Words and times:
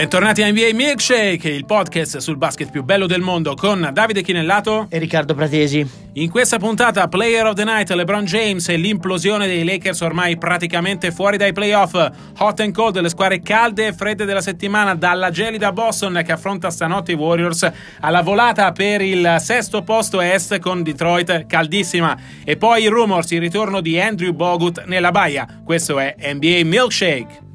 Bentornati 0.00 0.42
a 0.42 0.50
NBA 0.50 0.70
Milkshake, 0.72 1.50
il 1.50 1.66
podcast 1.66 2.16
sul 2.16 2.38
basket 2.38 2.70
più 2.70 2.82
bello 2.82 3.06
del 3.06 3.20
mondo 3.20 3.54
con 3.54 3.90
Davide 3.92 4.22
Chinellato 4.22 4.86
e 4.88 4.96
Riccardo 4.96 5.34
Pratesi. 5.34 5.86
In 6.14 6.30
questa 6.30 6.56
puntata 6.56 7.06
Player 7.06 7.44
of 7.44 7.52
the 7.52 7.64
Night 7.64 7.90
LeBron 7.90 8.24
James 8.24 8.66
e 8.70 8.78
l'implosione 8.78 9.46
dei 9.46 9.62
Lakers 9.62 10.00
ormai 10.00 10.38
praticamente 10.38 11.10
fuori 11.10 11.36
dai 11.36 11.52
playoff, 11.52 11.92
hot 12.38 12.60
and 12.60 12.72
cold, 12.72 12.98
le 12.98 13.10
squadre 13.10 13.42
calde 13.42 13.88
e 13.88 13.92
fredde 13.92 14.24
della 14.24 14.40
settimana 14.40 14.94
dalla 14.94 15.28
gelida 15.28 15.70
Boston 15.70 16.22
che 16.24 16.32
affronta 16.32 16.70
stanotte 16.70 17.12
i 17.12 17.16
Warriors 17.16 17.70
alla 18.00 18.22
volata 18.22 18.72
per 18.72 19.02
il 19.02 19.36
sesto 19.38 19.82
posto 19.82 20.22
est 20.22 20.60
con 20.60 20.82
Detroit 20.82 21.44
caldissima 21.44 22.16
e 22.42 22.56
poi 22.56 22.84
i 22.84 22.88
rumors, 22.88 23.30
il 23.32 23.40
ritorno 23.40 23.82
di 23.82 24.00
Andrew 24.00 24.32
Bogut 24.32 24.82
nella 24.86 25.10
baia. 25.10 25.60
Questo 25.62 25.98
è 25.98 26.16
NBA 26.32 26.60
Milkshake. 26.64 27.48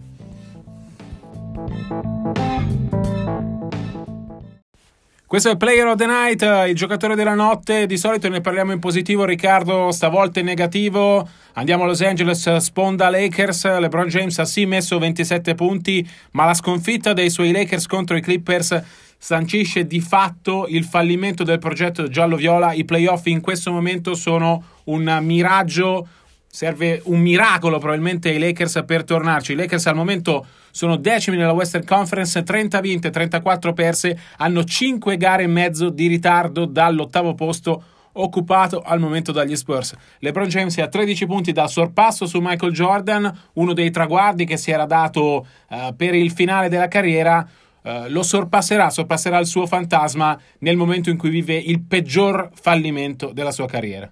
Questo 5.35 5.51
è 5.51 5.57
Player 5.57 5.85
of 5.85 5.97
the 5.97 6.05
Night, 6.05 6.41
il 6.69 6.75
giocatore 6.75 7.13
della 7.13 7.33
notte. 7.33 7.87
Di 7.87 7.97
solito 7.97 8.29
ne 8.29 8.39
parliamo 8.39 8.71
in 8.71 8.79
positivo, 8.79 9.25
Riccardo, 9.25 9.91
stavolta 9.91 10.39
in 10.39 10.45
negativo. 10.45 11.27
Andiamo 11.55 11.83
a 11.83 11.87
Los 11.87 11.99
Angeles, 11.99 12.55
sponda 12.55 13.09
Lakers. 13.09 13.79
LeBron 13.79 14.07
James 14.07 14.39
ha 14.39 14.45
sì 14.45 14.65
messo 14.65 14.97
27 14.97 15.53
punti, 15.53 16.09
ma 16.31 16.45
la 16.45 16.53
sconfitta 16.53 17.11
dei 17.11 17.29
suoi 17.29 17.51
Lakers 17.51 17.85
contro 17.85 18.15
i 18.15 18.21
Clippers 18.21 18.81
sancisce 19.17 19.85
di 19.85 19.99
fatto 19.99 20.67
il 20.69 20.85
fallimento 20.85 21.43
del 21.43 21.59
progetto 21.59 22.07
giallo-viola. 22.07 22.71
I 22.71 22.85
playoff 22.85 23.25
in 23.25 23.41
questo 23.41 23.73
momento 23.73 24.15
sono 24.15 24.63
un 24.85 25.19
miraggio, 25.21 26.07
serve 26.55 27.01
un 27.03 27.19
miracolo 27.19 27.79
probabilmente 27.79 28.29
ai 28.29 28.39
Lakers 28.39 28.83
per 28.85 29.03
tornarci. 29.03 29.51
I 29.51 29.55
Lakers 29.55 29.87
al 29.87 29.95
momento 29.95 30.45
sono 30.71 30.95
decimi 30.95 31.35
nella 31.35 31.51
Western 31.51 31.83
Conference, 31.83 32.41
30 32.41 32.79
vinte, 32.79 33.09
34 33.09 33.73
perse, 33.73 34.17
hanno 34.37 34.63
5 34.63 35.17
gare 35.17 35.43
e 35.43 35.47
mezzo 35.47 35.89
di 35.89 36.07
ritardo 36.07 36.63
dall'ottavo 36.63 37.33
posto 37.33 37.83
occupato 38.13 38.81
al 38.81 39.01
momento 39.01 39.33
dagli 39.33 39.53
Spurs. 39.57 39.93
LeBron 40.19 40.47
James 40.47 40.77
ha 40.77 40.87
13 40.87 41.25
punti 41.25 41.51
da 41.51 41.67
sorpasso 41.67 42.25
su 42.25 42.39
Michael 42.39 42.71
Jordan, 42.71 43.37
uno 43.55 43.73
dei 43.73 43.91
traguardi 43.91 44.45
che 44.45 44.55
si 44.55 44.71
era 44.71 44.85
dato 44.85 45.45
uh, 45.69 45.93
per 45.93 46.15
il 46.15 46.31
finale 46.31 46.69
della 46.69 46.87
carriera. 46.87 47.45
Uh, 47.81 48.05
lo 48.07 48.23
sorpasserà, 48.23 48.89
sorpasserà 48.89 49.39
il 49.39 49.45
suo 49.45 49.67
fantasma 49.67 50.39
nel 50.59 50.77
momento 50.77 51.09
in 51.09 51.17
cui 51.17 51.29
vive 51.29 51.55
il 51.57 51.81
peggior 51.81 52.49
fallimento 52.53 53.33
della 53.33 53.51
sua 53.51 53.67
carriera. 53.67 54.09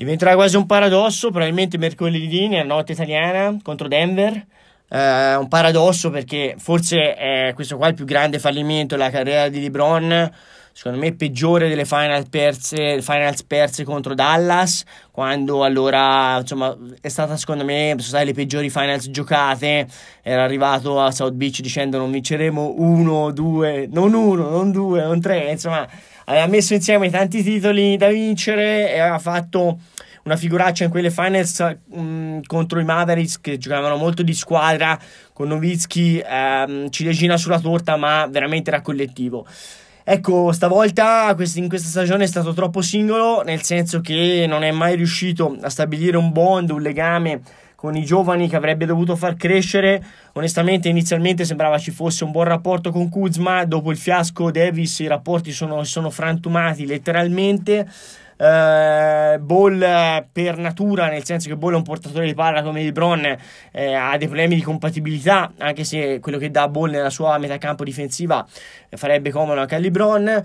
Diventerà 0.00 0.34
quasi 0.34 0.56
un 0.56 0.64
paradosso, 0.64 1.28
probabilmente 1.28 1.76
mercoledì 1.76 2.48
nella 2.48 2.64
notte 2.64 2.92
italiana 2.92 3.54
contro 3.62 3.86
Denver. 3.86 4.32
Uh, 4.88 5.38
un 5.38 5.46
paradosso 5.46 6.08
perché 6.08 6.54
forse 6.56 7.14
è 7.14 7.52
questo 7.54 7.76
qua 7.76 7.88
il 7.88 7.94
più 7.94 8.06
grande 8.06 8.38
fallimento 8.38 8.96
della 8.96 9.10
carriera 9.10 9.50
di 9.50 9.60
LeBron. 9.60 10.32
Secondo 10.72 10.98
me 10.98 11.12
peggiore 11.12 11.68
delle 11.68 11.84
finals 11.84 12.28
perse, 12.30 13.02
finals 13.02 13.42
perse 13.42 13.84
contro 13.84 14.14
Dallas, 14.14 14.84
quando 15.10 15.64
allora 15.64 16.38
insomma 16.38 16.74
è 17.02 17.08
stata 17.08 17.36
secondo 17.36 17.64
me 17.64 17.88
sono 17.90 18.00
state 18.00 18.24
le 18.24 18.32
peggiori 18.32 18.70
finals 18.70 19.10
giocate. 19.10 19.86
Era 20.22 20.42
arrivato 20.42 20.98
a 20.98 21.10
South 21.10 21.34
Beach 21.34 21.60
dicendo 21.60 21.98
non 21.98 22.10
vinceremo 22.10 22.76
uno, 22.78 23.32
due, 23.32 23.86
non 23.92 24.14
uno, 24.14 24.48
non 24.48 24.72
due, 24.72 25.02
non 25.02 25.20
tre, 25.20 25.50
insomma 25.50 25.86
aveva 26.30 26.46
messo 26.46 26.74
insieme 26.74 27.10
tanti 27.10 27.42
titoli 27.42 27.96
da 27.96 28.08
vincere 28.08 28.92
e 28.92 29.00
aveva 29.00 29.18
fatto 29.18 29.80
una 30.22 30.36
figuraccia 30.36 30.84
in 30.84 30.90
quelle 30.90 31.10
finals 31.10 31.60
mh, 31.60 32.00
mm, 32.00 32.38
contro 32.46 32.78
i 32.78 32.84
Mavericks 32.84 33.40
che 33.40 33.58
giocavano 33.58 33.96
molto 33.96 34.22
di 34.22 34.34
squadra 34.34 34.98
con 35.32 35.48
Novitsky 35.48 36.22
ehm, 36.24 36.90
ciliegina 36.90 37.36
sulla 37.36 37.58
torta 37.58 37.96
ma 37.96 38.26
veramente 38.30 38.70
era 38.70 38.80
collettivo. 38.80 39.44
Ecco, 40.04 40.52
stavolta 40.52 41.34
in 41.54 41.68
questa 41.68 41.88
stagione 41.88 42.24
è 42.24 42.26
stato 42.26 42.52
troppo 42.52 42.80
singolo, 42.80 43.42
nel 43.42 43.62
senso 43.62 44.00
che 44.00 44.44
non 44.48 44.62
è 44.62 44.70
mai 44.70 44.96
riuscito 44.96 45.56
a 45.60 45.68
stabilire 45.68 46.16
un 46.16 46.32
bond, 46.32 46.70
un 46.70 46.80
legame 46.80 47.40
con 47.80 47.96
i 47.96 48.04
giovani 48.04 48.46
che 48.46 48.56
avrebbe 48.56 48.84
dovuto 48.84 49.16
far 49.16 49.36
crescere. 49.36 50.04
Onestamente, 50.34 50.90
inizialmente 50.90 51.46
sembrava 51.46 51.78
ci 51.78 51.90
fosse 51.90 52.24
un 52.24 52.30
buon 52.30 52.44
rapporto 52.44 52.90
con 52.90 53.08
Kuzma. 53.08 53.64
Dopo 53.64 53.90
il 53.90 53.96
fiasco 53.96 54.50
Davis, 54.50 54.98
i 54.98 55.06
rapporti 55.06 55.50
sono, 55.50 55.82
sono 55.84 56.10
frantumati 56.10 56.84
letteralmente. 56.84 57.88
Uh, 58.36 59.38
Ball 59.38 60.26
per 60.30 60.58
natura, 60.58 61.08
nel 61.08 61.24
senso 61.24 61.48
che 61.48 61.56
Ball 61.56 61.72
è 61.72 61.76
un 61.76 61.82
portatore 61.82 62.26
di 62.26 62.34
palla 62.34 62.62
come 62.62 62.82
LeBron, 62.82 63.36
eh, 63.70 63.94
ha 63.94 64.16
dei 64.18 64.28
problemi 64.28 64.56
di 64.56 64.62
compatibilità, 64.62 65.52
anche 65.58 65.84
se 65.84 66.20
quello 66.20 66.36
che 66.36 66.50
dà 66.50 66.68
Ball 66.68 66.90
nella 66.90 67.10
sua 67.10 67.36
metà 67.38 67.56
campo 67.56 67.84
difensiva 67.84 68.46
farebbe 68.90 69.30
comodo 69.30 69.60
anche 69.60 69.74
a 69.74 69.78
LeBron. 69.78 70.42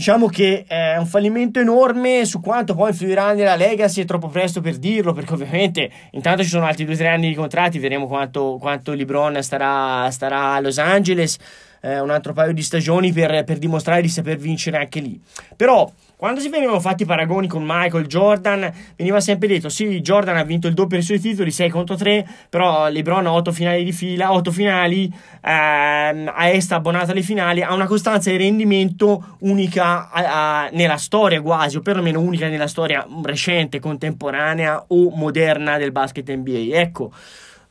Diciamo 0.00 0.28
che 0.28 0.64
è 0.66 0.96
un 0.96 1.04
fallimento 1.04 1.60
enorme 1.60 2.24
su 2.24 2.40
quanto 2.40 2.74
poi 2.74 2.88
influirà 2.88 3.34
nella 3.34 3.54
legacy, 3.54 4.00
è 4.00 4.04
troppo 4.06 4.28
presto 4.28 4.62
per 4.62 4.78
dirlo, 4.78 5.12
perché 5.12 5.34
ovviamente 5.34 5.90
intanto 6.12 6.42
ci 6.42 6.48
sono 6.48 6.64
altri 6.64 6.86
due 6.86 6.94
o 6.94 6.96
tre 6.96 7.08
anni 7.08 7.28
di 7.28 7.34
contratti, 7.34 7.78
vedremo 7.78 8.06
quanto, 8.06 8.56
quanto 8.58 8.94
LeBron 8.94 9.42
starà, 9.42 10.10
starà 10.10 10.54
a 10.54 10.60
Los 10.60 10.78
Angeles, 10.78 11.36
eh, 11.82 12.00
un 12.00 12.08
altro 12.08 12.32
paio 12.32 12.54
di 12.54 12.62
stagioni 12.62 13.12
per, 13.12 13.44
per 13.44 13.58
dimostrare 13.58 14.00
di 14.00 14.08
saper 14.08 14.38
vincere 14.38 14.78
anche 14.78 15.00
lì. 15.00 15.20
Però 15.54 15.92
quando 16.20 16.40
si 16.40 16.50
venivano 16.50 16.78
fatti 16.80 17.04
i 17.04 17.06
paragoni 17.06 17.48
con 17.48 17.62
Michael 17.66 18.04
Jordan, 18.04 18.70
veniva 18.94 19.20
sempre 19.20 19.48
detto: 19.48 19.70
sì, 19.70 20.02
Jordan 20.02 20.36
ha 20.36 20.44
vinto 20.44 20.66
il 20.66 20.74
doppio 20.74 20.98
dei 20.98 21.02
suoi 21.02 21.18
titoli, 21.18 21.50
6 21.50 21.70
contro 21.70 21.96
3, 21.96 22.28
però 22.50 22.90
LeBron 22.90 23.24
ha 23.24 23.32
8 23.32 23.50
finali 23.52 23.84
di 23.84 23.92
fila, 23.92 24.30
8 24.30 24.52
finali, 24.52 25.10
ehm, 25.40 26.30
a 26.34 26.48
est 26.50 26.72
abbonata 26.72 27.12
alle 27.12 27.22
finali, 27.22 27.62
ha 27.62 27.72
una 27.72 27.86
costanza 27.86 28.28
di 28.28 28.36
rendimento 28.36 29.38
unica 29.38 30.10
a, 30.10 30.64
a, 30.64 30.68
nella 30.72 30.98
storia 30.98 31.40
quasi, 31.40 31.78
o 31.78 31.80
perlomeno 31.80 32.20
unica 32.20 32.48
nella 32.48 32.68
storia 32.68 33.06
recente, 33.22 33.80
contemporanea 33.80 34.84
o 34.88 35.08
moderna 35.16 35.78
del 35.78 35.90
basket 35.90 36.30
NBA. 36.30 36.78
Ecco. 36.78 37.12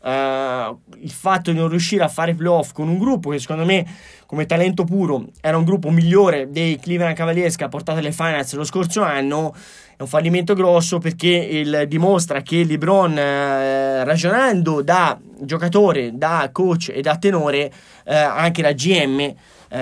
Uh, 0.02 0.80
il 1.02 1.12
fatto 1.12 1.52
di 1.52 1.58
non 1.58 1.68
riuscire 1.68 2.06
a 2.06 2.08
fare 2.08 2.34
playoff 2.34 2.72
con 2.72 2.88
un 2.88 2.98
gruppo 2.98 3.32
che 3.32 3.40
secondo 3.40 3.66
me 3.66 3.86
come 4.26 4.46
talento 4.46 4.86
puro 4.86 5.26
era 5.42 5.58
un 5.58 5.66
gruppo 5.66 5.90
migliore 5.90 6.50
dei 6.50 6.80
Cleveland 6.80 7.18
Cavaliers 7.18 7.58
che 7.58 7.66
ha 7.66 7.68
portato 7.68 8.00
alle 8.00 8.14
finals 8.14 8.54
lo 8.54 8.64
scorso 8.64 9.02
anno 9.02 9.54
è 9.98 10.02
un 10.02 10.08
fallimento 10.08 10.54
grosso 10.54 11.00
perché 11.00 11.28
il, 11.28 11.84
dimostra 11.90 12.42
che 12.42 12.64
LeBron 12.64 13.18
eh, 13.18 14.04
ragionando 14.06 14.82
da 14.82 15.20
giocatore, 15.42 16.12
da 16.14 16.48
coach 16.54 16.94
e 16.96 17.02
da 17.02 17.18
tenore 17.18 17.70
eh, 18.06 18.16
anche 18.16 18.62
da 18.62 18.72
GM 18.72 19.34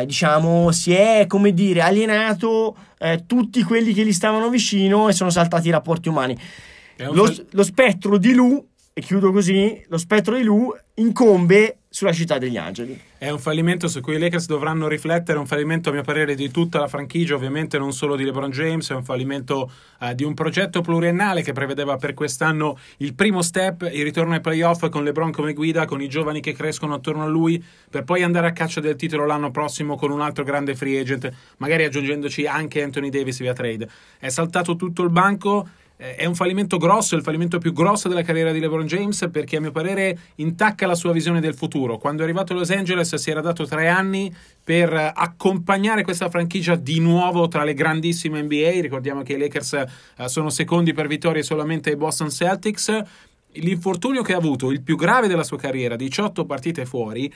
diciamo 0.04 0.72
si 0.72 0.94
è 0.94 1.26
come 1.28 1.54
dire 1.54 1.82
alienato 1.82 2.76
tutti 3.26 3.62
quelli 3.64 3.94
che 3.94 4.04
gli 4.04 4.12
stavano 4.12 4.50
vicino 4.50 5.08
e 5.08 5.14
sono 5.14 5.30
saltati 5.30 5.68
i 5.68 5.72
rapporti 5.72 6.10
umani. 6.10 6.38
Lo, 7.12 7.32
lo 7.52 7.64
spettro 7.64 8.18
di 8.18 8.34
Lu 8.34 8.68
e 8.98 9.02
chiudo 9.02 9.32
così, 9.32 9.80
lo 9.90 10.00
spettro 10.00 10.36
di 10.36 10.42
Lu 10.42 10.76
incombe 10.96 11.82
sulla 11.88 12.12
città 12.12 12.40
degli 12.40 12.58
angeli. 12.58 13.00
È 13.20 13.30
un 13.30 13.38
fallimento 13.38 13.88
su 13.88 14.02
cui 14.02 14.16
i 14.16 14.18
Lakers 14.18 14.48
dovranno 14.48 14.88
riflettere, 14.88 15.38
un 15.38 15.46
fallimento 15.46 15.90
a 15.90 15.92
mio 15.92 16.02
parere 16.02 16.34
di 16.34 16.50
tutta 16.50 16.80
la 16.80 16.88
franchigia, 16.88 17.36
ovviamente 17.36 17.78
non 17.78 17.94
solo 17.94 18.16
di 18.16 18.24
LeBron 18.24 18.50
James, 18.50 18.90
è 18.90 18.96
un 18.96 19.04
fallimento 19.04 19.72
uh, 20.00 20.14
di 20.16 20.24
un 20.24 20.34
progetto 20.34 20.82
pluriennale 20.82 21.44
che 21.44 21.54
prevedeva 21.54 21.96
per 21.98 22.16
quest'anno 22.16 22.76
il 22.98 23.14
primo 23.14 23.44
step, 23.44 23.88
il 23.94 24.02
ritorno 24.02 24.34
ai 24.34 24.42
playoff 24.42 24.90
con 24.90 25.04
LeBron 25.04 25.30
come 25.30 25.54
guida, 25.54 25.86
con 25.86 26.02
i 26.02 26.10
giovani 26.10 26.42
che 26.42 26.54
crescono 26.54 26.96
attorno 26.96 27.22
a 27.22 27.28
lui, 27.28 27.64
per 27.92 28.04
poi 28.04 28.24
andare 28.24 28.48
a 28.48 28.52
caccia 28.52 28.82
del 28.82 28.96
titolo 28.96 29.28
l'anno 29.28 29.52
prossimo 29.52 29.96
con 29.96 30.10
un 30.10 30.22
altro 30.22 30.44
grande 30.44 30.74
free 30.76 31.00
agent, 31.00 31.32
magari 31.58 31.84
aggiungendoci 31.84 32.48
anche 32.48 32.82
Anthony 32.82 33.10
Davis 33.10 33.38
via 33.42 33.54
trade. 33.54 33.88
È 34.18 34.30
saltato 34.30 34.76
tutto 34.76 35.04
il 35.04 35.12
banco 35.12 35.68
eh, 35.68 35.74
è 35.98 36.26
un 36.26 36.36
fallimento 36.36 36.78
grosso, 36.78 37.16
il 37.16 37.24
fallimento 37.24 37.58
più 37.58 37.74
grosso 37.74 38.08
della 38.08 38.22
carriera 38.22 38.52
di 38.52 38.60
LeBron 38.60 38.86
James 38.86 39.28
perché 39.32 39.58
a 39.58 39.60
mio 39.60 39.72
parere 39.72 40.18
intacca 40.36 40.86
la 40.86 40.94
sua 40.94 41.12
visione 41.12 41.42
del 41.42 41.56
futuro. 41.56 41.98
Quando 41.98 42.22
è 42.22 42.26
arrivato 42.26 42.54
a 42.54 42.56
Los 42.56 42.70
Angeles 42.70 43.16
si 43.16 43.32
era 43.32 43.42
dato 43.42 43.66
tre 43.66 43.88
anni 43.88 44.34
per 44.64 44.94
accompagnare 44.94 46.04
questa 46.04 46.30
franchigia 46.30 46.76
di 46.76 47.00
nuovo 47.00 47.48
tra 47.48 47.64
le 47.64 47.74
grandissime 47.74 48.44
NBA. 48.44 48.82
Ricordiamo 48.82 49.24
che 49.24 49.34
i 49.34 49.38
Lakers 49.40 49.74
eh, 49.74 49.88
sono 50.28 50.52
secondi 50.52 50.94
per 50.94 51.08
vittorie 51.08 51.42
solamente 51.42 51.90
ai 51.90 51.96
Boston 51.96 52.30
Celtics 52.30 53.04
l'infortunio 53.62 54.22
che 54.22 54.34
ha 54.34 54.38
avuto, 54.38 54.72
il 54.72 54.82
più 54.82 54.96
grave 54.96 55.28
della 55.28 55.44
sua 55.44 55.58
carriera, 55.58 55.96
18 55.96 56.46
partite 56.46 56.86
fuori, 56.86 57.32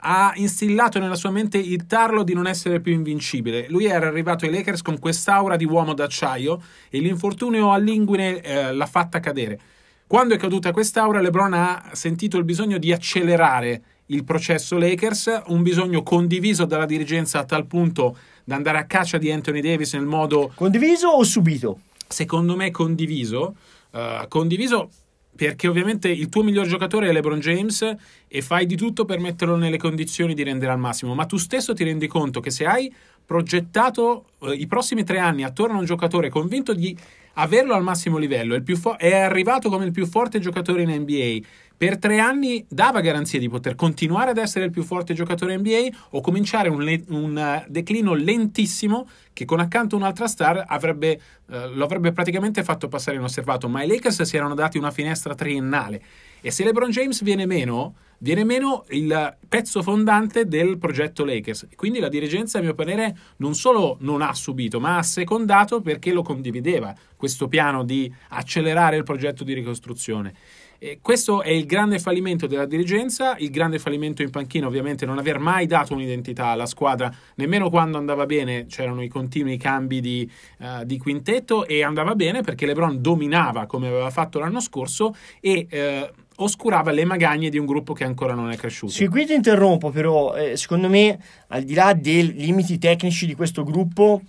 ha 0.00 0.32
instillato 0.36 0.98
nella 0.98 1.14
sua 1.14 1.30
mente 1.30 1.58
il 1.58 1.86
tarlo 1.86 2.22
di 2.22 2.34
non 2.34 2.46
essere 2.46 2.80
più 2.80 2.92
invincibile. 2.92 3.66
Lui 3.68 3.86
era 3.86 4.06
arrivato 4.06 4.44
ai 4.44 4.50
Lakers 4.50 4.82
con 4.82 4.98
quest'aura 4.98 5.56
di 5.56 5.64
uomo 5.64 5.94
d'acciaio 5.94 6.60
e 6.90 6.98
l'infortunio 6.98 7.72
all'inguine 7.72 8.40
eh, 8.40 8.72
l'ha 8.72 8.86
fatta 8.86 9.20
cadere. 9.20 9.60
Quando 10.06 10.34
è 10.34 10.38
caduta 10.38 10.72
quest'aura, 10.72 11.20
LeBron 11.20 11.52
ha 11.52 11.90
sentito 11.92 12.38
il 12.38 12.44
bisogno 12.44 12.78
di 12.78 12.92
accelerare 12.92 13.82
il 14.06 14.24
processo 14.24 14.78
Lakers, 14.78 15.42
un 15.48 15.62
bisogno 15.62 16.02
condiviso 16.02 16.64
dalla 16.64 16.86
dirigenza 16.86 17.40
a 17.40 17.44
tal 17.44 17.66
punto 17.66 18.16
da 18.44 18.56
andare 18.56 18.78
a 18.78 18.84
caccia 18.84 19.18
di 19.18 19.30
Anthony 19.30 19.60
Davis 19.60 19.92
nel 19.92 20.06
modo... 20.06 20.50
Condiviso 20.54 21.08
o 21.08 21.22
subito? 21.24 21.80
Secondo 22.08 22.56
me 22.56 22.70
condiviso. 22.70 23.54
Uh, 23.90 24.26
condiviso 24.28 24.90
perché 25.38 25.68
ovviamente 25.68 26.08
il 26.08 26.28
tuo 26.28 26.42
miglior 26.42 26.66
giocatore 26.66 27.08
è 27.08 27.12
LeBron 27.12 27.38
James 27.38 27.94
e 28.26 28.42
fai 28.42 28.66
di 28.66 28.74
tutto 28.74 29.04
per 29.04 29.20
metterlo 29.20 29.54
nelle 29.54 29.76
condizioni 29.76 30.34
di 30.34 30.42
rendere 30.42 30.72
al 30.72 30.80
massimo, 30.80 31.14
ma 31.14 31.26
tu 31.26 31.36
stesso 31.36 31.74
ti 31.74 31.84
rendi 31.84 32.08
conto 32.08 32.40
che 32.40 32.50
se 32.50 32.66
hai 32.66 32.92
progettato 33.24 34.30
eh, 34.40 34.54
i 34.54 34.66
prossimi 34.66 35.04
tre 35.04 35.20
anni 35.20 35.44
attorno 35.44 35.76
a 35.76 35.78
un 35.78 35.84
giocatore 35.84 36.28
convinto 36.28 36.74
di 36.74 36.96
averlo 37.34 37.74
al 37.74 37.84
massimo 37.84 38.18
livello, 38.18 38.60
fo- 38.74 38.98
è 38.98 39.14
arrivato 39.14 39.68
come 39.68 39.84
il 39.84 39.92
più 39.92 40.06
forte 40.06 40.40
giocatore 40.40 40.82
in 40.82 40.90
NBA, 40.90 41.46
per 41.78 41.96
tre 41.98 42.18
anni 42.18 42.66
dava 42.68 43.00
garanzia 43.00 43.38
di 43.38 43.48
poter 43.48 43.76
continuare 43.76 44.30
ad 44.32 44.38
essere 44.38 44.64
il 44.64 44.72
più 44.72 44.82
forte 44.82 45.14
giocatore 45.14 45.56
NBA 45.56 45.86
o 46.10 46.20
cominciare 46.20 46.68
un, 46.68 46.82
le- 46.82 47.04
un 47.08 47.36
uh, 47.36 47.70
declino 47.70 48.14
lentissimo 48.14 49.08
che 49.32 49.44
con 49.44 49.60
accanto 49.60 49.94
un'altra 49.94 50.26
star 50.26 50.64
avrebbe, 50.66 51.20
uh, 51.46 51.54
lo 51.74 51.84
avrebbe 51.84 52.10
praticamente 52.10 52.64
fatto 52.64 52.88
passare 52.88 53.16
inosservato. 53.16 53.68
Ma 53.68 53.84
i 53.84 53.86
Lakers 53.86 54.22
si 54.22 54.36
erano 54.36 54.54
dati 54.54 54.76
una 54.76 54.90
finestra 54.90 55.36
triennale 55.36 56.02
e 56.40 56.50
se 56.50 56.64
LeBron 56.64 56.90
James 56.90 57.22
viene 57.22 57.46
meno, 57.46 57.94
viene 58.18 58.44
meno 58.44 58.84
il 58.90 59.36
pezzo 59.48 59.82
fondante 59.82 60.46
del 60.46 60.78
progetto 60.78 61.24
Lakers. 61.24 61.68
Quindi 61.74 61.98
la 61.98 62.08
dirigenza, 62.08 62.58
a 62.58 62.62
mio 62.62 62.74
parere, 62.74 63.16
non 63.36 63.54
solo 63.54 63.96
non 64.00 64.22
ha 64.22 64.34
subito, 64.34 64.80
ma 64.80 64.98
ha 64.98 65.02
secondato 65.02 65.80
perché 65.80 66.12
lo 66.12 66.22
condivideva 66.22 66.94
questo 67.16 67.48
piano 67.48 67.84
di 67.84 68.12
accelerare 68.28 68.96
il 68.96 69.04
progetto 69.04 69.44
di 69.44 69.52
ricostruzione. 69.52 70.34
E 70.80 71.00
questo 71.02 71.42
è 71.42 71.50
il 71.50 71.66
grande 71.66 71.98
fallimento 71.98 72.46
della 72.46 72.64
dirigenza, 72.64 73.36
il 73.38 73.50
grande 73.50 73.80
fallimento 73.80 74.22
in 74.22 74.30
panchina 74.30 74.68
ovviamente 74.68 75.06
non 75.06 75.18
aver 75.18 75.40
mai 75.40 75.66
dato 75.66 75.92
un'identità 75.92 76.46
alla 76.46 76.66
squadra, 76.66 77.12
nemmeno 77.34 77.68
quando 77.68 77.98
andava 77.98 78.26
bene 78.26 78.66
c'erano 78.66 79.02
i 79.02 79.08
continui 79.08 79.56
cambi 79.56 80.00
di, 80.00 80.30
uh, 80.58 80.84
di 80.84 80.96
quintetto 80.98 81.66
e 81.66 81.82
andava 81.82 82.14
bene 82.14 82.42
perché 82.42 82.64
Lebron 82.64 83.02
dominava 83.02 83.66
come 83.66 83.88
aveva 83.88 84.10
fatto 84.10 84.38
l'anno 84.38 84.60
scorso 84.60 85.14
e... 85.40 85.66
Uh, 85.70 86.26
oscurava 86.40 86.90
le 86.90 87.04
magagne 87.04 87.48
di 87.48 87.58
un 87.58 87.66
gruppo 87.66 87.92
che 87.92 88.04
ancora 88.04 88.34
non 88.34 88.50
è 88.50 88.56
cresciuto. 88.56 88.92
Sì, 88.92 89.06
qui 89.06 89.26
ti 89.26 89.34
interrompo, 89.34 89.90
però 89.90 90.34
eh, 90.34 90.56
secondo 90.56 90.88
me, 90.88 91.18
al 91.48 91.62
di 91.62 91.74
là 91.74 91.92
dei 91.94 92.34
limiti 92.34 92.78
tecnici 92.78 93.26
di 93.26 93.34
questo 93.34 93.64
gruppo, 93.64 94.22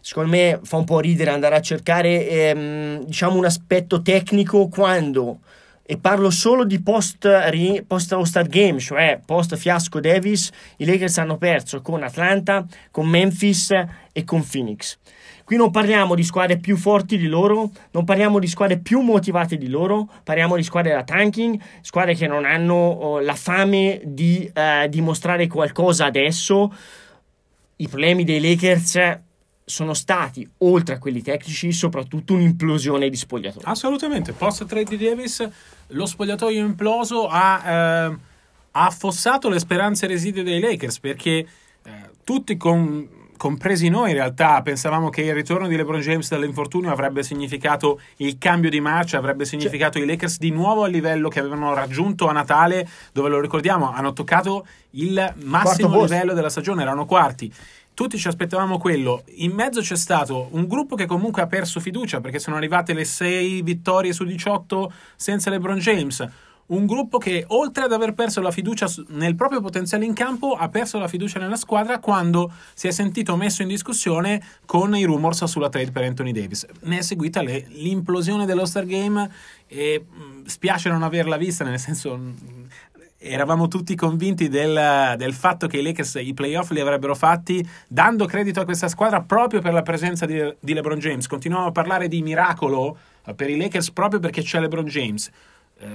secondo 0.00 0.30
me 0.30 0.60
fa 0.62 0.76
un 0.76 0.84
po' 0.84 1.00
ridere 1.00 1.30
andare 1.30 1.56
a 1.56 1.60
cercare 1.60 2.28
ehm, 2.28 3.04
diciamo 3.04 3.36
un 3.36 3.44
aspetto 3.44 4.02
tecnico 4.02 4.68
quando 4.68 5.40
e 5.88 5.98
parlo 5.98 6.30
solo 6.30 6.64
di 6.64 6.80
post, 6.80 7.28
post 7.86 8.12
All-Star 8.12 8.48
Game, 8.48 8.78
cioè 8.80 9.20
post 9.24 9.54
fiasco 9.54 10.00
Davis, 10.00 10.50
i 10.78 10.84
Lakers 10.84 11.18
hanno 11.18 11.36
perso 11.36 11.80
con 11.80 12.02
Atlanta, 12.02 12.66
con 12.90 13.08
Memphis 13.08 13.70
e 14.12 14.24
con 14.24 14.44
Phoenix. 14.44 14.98
Qui 15.46 15.54
non 15.54 15.70
parliamo 15.70 16.16
di 16.16 16.24
squadre 16.24 16.58
più 16.58 16.76
forti 16.76 17.16
di 17.16 17.28
loro, 17.28 17.70
non 17.92 18.02
parliamo 18.02 18.40
di 18.40 18.48
squadre 18.48 18.78
più 18.78 18.98
motivate 18.98 19.56
di 19.56 19.68
loro, 19.68 20.10
parliamo 20.24 20.56
di 20.56 20.64
squadre 20.64 20.92
da 20.92 21.04
tanking, 21.04 21.56
squadre 21.82 22.16
che 22.16 22.26
non 22.26 22.44
hanno 22.44 22.74
oh, 22.74 23.20
la 23.20 23.36
fame 23.36 24.00
di 24.02 24.50
eh, 24.52 24.88
dimostrare 24.90 25.46
qualcosa 25.46 26.04
adesso. 26.04 26.74
I 27.76 27.86
problemi 27.86 28.24
dei 28.24 28.40
Lakers 28.40 29.20
sono 29.64 29.94
stati, 29.94 30.48
oltre 30.58 30.96
a 30.96 30.98
quelli 30.98 31.22
tecnici, 31.22 31.70
soprattutto 31.70 32.34
un'implosione 32.34 33.08
di 33.08 33.16
spogliatoio. 33.16 33.68
Assolutamente, 33.68 34.32
post 34.32 34.66
trade 34.66 34.96
di 34.96 35.04
Davis, 35.04 35.48
lo 35.90 36.06
spogliatoio 36.06 36.58
imploso 36.58 37.28
ha, 37.28 37.62
eh, 37.64 38.16
ha 38.72 38.86
affossato 38.86 39.48
le 39.48 39.60
speranze 39.60 40.08
residue 40.08 40.42
dei 40.42 40.58
Lakers 40.58 40.98
perché 40.98 41.46
eh, 41.84 42.10
tutti 42.24 42.56
con, 42.56 43.08
compresi 43.36 43.88
noi 43.88 44.10
in 44.10 44.16
realtà 44.16 44.60
pensavamo 44.62 45.10
che 45.10 45.22
il 45.22 45.34
ritorno 45.34 45.68
di 45.68 45.76
LeBron 45.76 46.00
James 46.00 46.28
dall'infortunio 46.28 46.90
avrebbe 46.90 47.22
significato 47.22 48.00
il 48.16 48.38
cambio 48.38 48.70
di 48.70 48.80
marcia, 48.80 49.18
avrebbe 49.18 49.44
significato 49.44 49.98
i 49.98 50.06
Lakers 50.06 50.38
di 50.38 50.50
nuovo 50.50 50.84
al 50.84 50.90
livello 50.90 51.28
che 51.28 51.40
avevano 51.40 51.74
raggiunto 51.74 52.28
a 52.28 52.32
Natale, 52.32 52.88
dove 53.12 53.28
lo 53.28 53.40
ricordiamo, 53.40 53.92
hanno 53.92 54.12
toccato 54.12 54.66
il 54.90 55.34
massimo 55.44 56.02
livello 56.02 56.32
della 56.32 56.50
stagione, 56.50 56.82
erano 56.82 57.04
quarti 57.06 57.52
tutti 57.96 58.18
ci 58.18 58.28
aspettavamo 58.28 58.76
quello. 58.76 59.22
In 59.36 59.52
mezzo 59.52 59.80
c'è 59.80 59.96
stato 59.96 60.50
un 60.52 60.66
gruppo 60.66 60.96
che 60.96 61.06
comunque 61.06 61.40
ha 61.40 61.46
perso 61.46 61.80
fiducia 61.80 62.20
perché 62.20 62.38
sono 62.38 62.56
arrivate 62.56 62.92
le 62.92 63.06
6 63.06 63.62
vittorie 63.62 64.12
su 64.12 64.24
18 64.24 64.92
senza 65.16 65.48
LeBron 65.48 65.78
James. 65.78 66.28
Un 66.66 66.84
gruppo 66.86 67.18
che, 67.18 67.44
oltre 67.48 67.84
ad 67.84 67.92
aver 67.92 68.12
perso 68.14 68.40
la 68.40 68.50
fiducia 68.50 68.86
nel 69.08 69.36
proprio 69.36 69.60
potenziale 69.60 70.04
in 70.04 70.14
campo, 70.14 70.54
ha 70.54 70.68
perso 70.68 70.98
la 70.98 71.06
fiducia 71.06 71.38
nella 71.38 71.54
squadra 71.54 72.00
quando 72.00 72.50
si 72.74 72.88
è 72.88 72.90
sentito 72.90 73.36
messo 73.36 73.62
in 73.62 73.68
discussione 73.68 74.42
con 74.64 74.96
i 74.96 75.04
rumors 75.04 75.44
sulla 75.44 75.68
trade 75.68 75.92
per 75.92 76.02
Anthony 76.02 76.32
Davis. 76.32 76.66
Ne 76.82 76.98
è 76.98 77.02
seguita 77.02 77.40
le, 77.40 77.66
l'implosione 77.68 78.46
dello 78.46 78.66
Star 78.66 78.84
Game 78.84 79.30
e 79.68 80.04
spiace 80.46 80.88
non 80.88 81.04
averla 81.04 81.36
vista, 81.36 81.62
nel 81.62 81.78
senso 81.78 82.18
eravamo 83.18 83.68
tutti 83.68 83.94
convinti 83.94 84.48
del, 84.48 85.14
del, 85.16 85.34
fatto 85.34 85.66
che 85.66 85.78
i 85.78 85.82
Lakers 85.82 86.16
i 86.16 86.34
playoff 86.34 86.70
li 86.70 86.80
avrebbero 86.80 87.14
fatti 87.14 87.66
dando 87.88 88.26
credito 88.26 88.60
a 88.60 88.64
questa 88.64 88.88
squadra 88.88 89.22
proprio 89.22 89.60
per 89.60 89.72
la 89.72 89.82
presenza 89.82 90.26
di, 90.26 90.54
di 90.58 90.74
LeBron 90.74 90.98
James. 90.98 91.26
Continuiamo 91.26 91.68
a 91.68 91.72
parlare 91.72 92.08
di 92.08 92.22
miracolo 92.22 92.96
eh, 93.24 93.34
per 93.34 93.50
i 93.50 93.56
Lakers 93.56 93.90
proprio 93.92 94.20
perché 94.20 94.42
c'è 94.42 94.60
LeBron 94.60 94.84
James. 94.84 95.30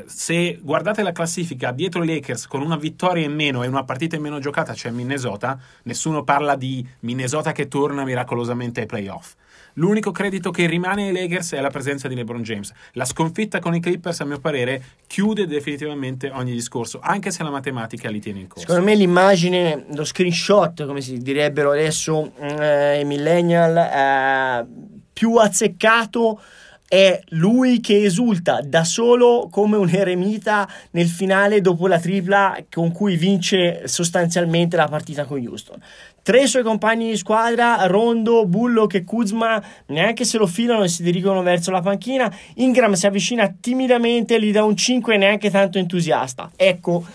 Se 0.06 0.60
guardate 0.62 1.02
la 1.02 1.12
classifica 1.12 1.72
dietro 1.72 2.04
i 2.04 2.08
Lakers 2.08 2.46
con 2.46 2.62
una 2.62 2.78
vittoria 2.78 3.26
in 3.26 3.34
meno 3.34 3.64
e 3.64 3.68
una 3.68 3.84
partita 3.84 4.16
in 4.16 4.22
meno 4.22 4.38
giocata 4.38 4.74
c'è 4.74 4.92
Minnesota, 4.92 5.60
nessuno 5.84 6.24
parla 6.24 6.56
di 6.56 6.88
Minnesota 7.00 7.52
che 7.52 7.68
torna 7.68 8.04
miracolosamente 8.04 8.82
ai 8.82 8.86
playoff. 8.86 9.34
L'unico 9.76 10.12
credito 10.12 10.52
che 10.52 10.68
rimane 10.68 11.08
ai 11.08 11.14
Lakers 11.14 11.54
è 11.54 11.62
la 11.62 11.70
presenza 11.70 12.08
di 12.08 12.14
LeBron 12.14 12.44
James. 12.44 12.72
La 12.94 13.06
sconfitta 13.06 13.60
con 13.60 13.74
i 13.74 13.80
Clippers, 13.80 14.20
a 14.20 14.26
mio 14.26 14.40
parere, 14.40 14.84
chiude 15.08 15.48
definitivamente 15.48 16.30
ogni 16.30 16.52
discorso, 16.52 17.00
anche 17.02 17.32
se 17.32 17.42
la 17.42 17.50
matematica 17.50 18.10
li 18.10 18.20
tiene 18.20 18.42
in 18.42 18.48
corso. 18.48 18.68
Secondo 18.68 18.90
me 18.90 18.96
l'immagine, 18.96 19.86
lo 19.94 20.04
screenshot, 20.04 20.86
come 20.86 21.02
si 21.02 21.18
direbbero 21.18 21.72
adesso 21.72 22.34
eh, 22.38 23.00
i 23.00 23.06
millennial, 23.06 23.78
eh, 23.78 24.66
più 25.14 25.36
azzeccato 25.38 26.40
è 26.92 27.22
lui 27.30 27.80
che 27.80 28.04
esulta 28.04 28.60
da 28.62 28.84
solo 28.84 29.48
come 29.50 29.78
un 29.78 29.88
eremita 29.88 30.68
nel 30.92 31.08
finale 31.08 31.62
dopo 31.62 31.88
la 31.88 31.98
tripla 31.98 32.66
con 32.70 32.92
cui 32.92 33.16
vince 33.16 33.88
sostanzialmente 33.88 34.76
la 34.76 34.90
partita 34.90 35.24
con 35.24 35.40
Houston. 35.40 35.82
Tre 36.22 36.48
suoi 36.48 36.64
compagni 36.64 37.12
di 37.12 37.16
squadra, 37.16 37.86
Rondo, 37.86 38.46
Bullock 38.46 38.96
e 38.96 39.04
Kuzma, 39.06 39.64
neanche 39.86 40.26
se 40.26 40.38
lo 40.38 40.46
filano 40.48 40.84
e 40.84 40.90
si 40.90 41.02
dirigono 41.02 41.42
verso 41.44 41.72
la 41.72 41.80
panchina. 41.80 42.30
Ingram 42.56 42.92
si 42.92 43.08
avvicina 43.08 43.56
timidamente, 43.58 44.38
gli 44.42 44.52
dà 44.52 44.66
un 44.66 44.76
5 44.76 45.16
neanche 45.16 45.50
tanto 45.50 45.78
entusiasta. 45.78 46.52
Ecco, 46.58 47.06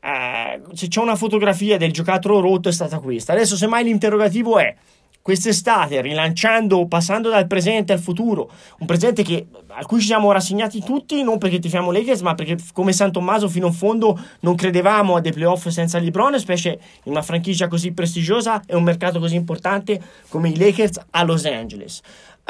eh, 0.00 0.62
se 0.72 0.88
c'è 0.88 0.98
una 0.98 1.14
fotografia 1.14 1.76
del 1.76 1.92
giocattolo 1.92 2.40
rotto 2.40 2.70
è 2.70 2.72
stata 2.72 2.98
questa. 3.00 3.34
Adesso 3.34 3.54
semmai 3.54 3.84
l'interrogativo 3.84 4.58
è 4.58 4.74
quest'estate, 5.22 6.00
rilanciando, 6.00 6.86
passando 6.86 7.28
dal 7.28 7.46
presente 7.46 7.92
al 7.92 8.00
futuro, 8.00 8.50
un 8.78 8.86
presente 8.86 9.22
che, 9.22 9.46
a 9.72 9.84
cui 9.84 10.00
ci 10.00 10.06
siamo 10.06 10.32
rassegnati 10.32 10.82
tutti, 10.82 11.22
non 11.22 11.38
perché 11.38 11.58
tifiamo 11.58 11.90
Lakers, 11.90 12.20
ma 12.20 12.34
perché 12.34 12.56
come 12.72 12.92
San 12.92 13.12
Tommaso 13.12 13.48
fino 13.48 13.66
in 13.66 13.72
fondo 13.72 14.18
non 14.40 14.54
credevamo 14.54 15.16
a 15.16 15.20
dei 15.20 15.32
playoff 15.32 15.68
senza 15.68 15.98
LeBron, 15.98 16.38
specie 16.38 16.78
in 17.04 17.12
una 17.12 17.22
franchigia 17.22 17.68
così 17.68 17.92
prestigiosa 17.92 18.62
e 18.66 18.74
un 18.74 18.82
mercato 18.82 19.18
così 19.18 19.36
importante 19.36 20.00
come 20.28 20.48
i 20.48 20.58
Lakers 20.58 21.00
a 21.10 21.22
Los 21.24 21.44
Angeles. 21.44 22.00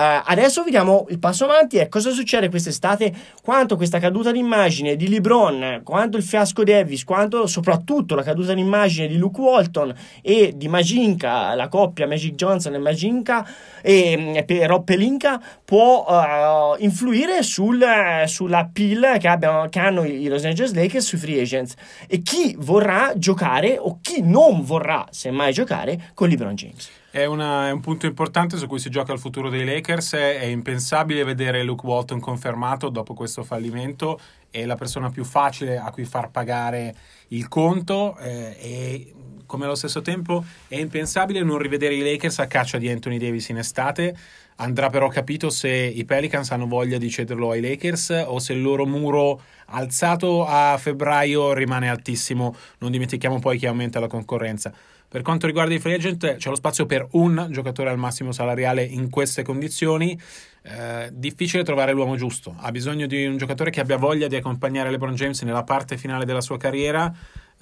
Uh, 0.01 0.23
adesso 0.25 0.63
vediamo 0.63 1.05
il 1.11 1.19
passo 1.19 1.45
avanti 1.45 1.77
e 1.77 1.89
cosa 1.89 2.11
succede 2.11 2.49
quest'estate, 2.49 3.13
quanto 3.43 3.77
questa 3.77 3.99
caduta 3.99 4.33
d'immagine 4.33 4.97
di 4.97 5.09
LeBron, 5.09 5.83
quanto 5.85 6.17
il 6.17 6.23
fiasco 6.23 6.65
Davis, 6.65 7.05
quanto 7.05 7.47
soprattutto 7.47 8.15
la 8.15 8.23
caduta 8.23 8.55
d'immagine 8.55 9.09
di 9.09 9.19
Luke 9.19 9.39
Walton 9.39 9.95
e 10.23 10.55
di 10.57 10.69
Maginka, 10.69 11.55
la 11.55 11.69
coppia 11.69 12.07
Magic 12.07 12.35
Johnson 12.35 12.75
e 12.75 12.79
Maginka 12.79 13.47
e, 13.83 14.43
e 14.47 14.67
Rob 14.67 14.85
Pelinka 14.85 15.39
può 15.63 16.07
uh, 16.09 16.83
influire 16.83 17.10
sul, 17.41 17.85
sulla 18.27 18.69
pill 18.73 19.19
che, 19.19 19.29
abbiamo, 19.29 19.69
che 19.69 19.79
hanno 19.79 20.05
i 20.05 20.27
Los 20.29 20.45
Angeles 20.45 20.73
Lakers 20.73 21.07
sui 21.07 21.19
free 21.19 21.41
agents 21.41 21.75
e 22.07 22.23
chi 22.23 22.55
vorrà 22.59 23.13
giocare 23.17 23.77
o 23.79 23.99
chi 24.01 24.23
non 24.23 24.63
vorrà 24.63 25.07
semmai 25.11 25.53
giocare 25.53 26.11
con 26.15 26.29
LeBron 26.29 26.55
James. 26.55 26.91
È, 27.11 27.25
una, 27.25 27.67
è, 27.67 27.71
un 27.73 27.81
punto 27.81 28.07
importante 28.07 28.57
su 28.57 28.69
cui 28.69 28.79
si 28.79 28.89
gioca 28.89 29.13
il 29.13 29.19
futuro 29.19 29.51
dei 29.51 29.65
Lakers. 29.65 30.13
È 30.13 30.45
impensabile 30.45 31.25
vedere 31.25 31.65
Luke 31.65 31.85
Walton 31.85 32.21
confermato 32.21 32.89
dopo 32.89 33.15
questo 33.15 33.43
fallimento. 33.43 34.21
È 34.49 34.65
la 34.65 34.77
persona 34.77 35.11
più 35.11 35.25
facile 35.25 35.77
a 35.77 35.91
cui 35.91 36.05
far 36.05 36.31
pagare 36.31 36.95
il 37.29 37.49
conto. 37.49 38.17
Eh, 38.19 38.57
e 38.61 39.15
come 39.51 39.65
allo 39.65 39.75
stesso 39.75 40.01
tempo 40.01 40.45
è 40.69 40.77
impensabile 40.77 41.43
non 41.43 41.59
rivedere 41.59 41.97
i 41.97 42.01
Lakers 42.01 42.39
a 42.39 42.47
caccia 42.47 42.79
di 42.79 42.89
Anthony 42.89 43.19
Davis 43.19 43.49
in 43.49 43.59
estate. 43.59 44.17
Andrà 44.63 44.91
però 44.91 45.09
capito 45.09 45.49
se 45.49 45.71
i 45.71 46.05
Pelicans 46.05 46.51
hanno 46.51 46.67
voglia 46.67 46.99
di 46.99 47.09
cederlo 47.09 47.51
ai 47.51 47.63
Lakers 47.63 48.25
o 48.27 48.39
se 48.39 48.53
il 48.53 48.61
loro 48.61 48.85
muro 48.85 49.41
alzato 49.69 50.45
a 50.45 50.77
febbraio 50.77 51.55
rimane 51.55 51.89
altissimo. 51.89 52.55
Non 52.79 52.91
dimentichiamo 52.91 53.39
poi 53.39 53.59
che 53.59 53.69
aumenta 53.69 54.01
la 54.01 54.07
concorrenza. 54.07 54.71
Per 55.09 55.23
quanto 55.23 55.47
riguarda 55.47 55.73
i 55.73 55.79
free 55.79 55.95
agent, 55.95 56.37
c'è 56.37 56.51
lo 56.51 56.57
spazio 56.57 56.85
per 56.85 57.09
un 57.13 57.49
giocatore 57.51 57.89
al 57.89 57.97
massimo 57.97 58.33
salariale 58.33 58.83
in 58.85 59.09
queste 59.09 59.43
condizioni. 59.43 60.21
Eh, 60.63 61.09
difficile 61.13 61.65
trovare 61.65 61.93
l'uomo 61.93 62.17
giusto. 62.17 62.55
Ha 62.59 62.71
bisogno 62.71 63.07
di 63.07 63.27
un 63.27 63.37
giocatore 63.37 63.71
che 63.71 63.81
abbia 63.81 63.97
voglia 63.97 64.29
di 64.29 64.37
accompagnare 64.37 64.91
LeBron 64.91 65.15
James 65.15 65.41
nella 65.43 65.65
parte 65.65 65.97
finale 65.97 66.25
della 66.25 66.41
sua 66.41 66.59
carriera. 66.59 67.13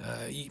Eh, 0.01 0.49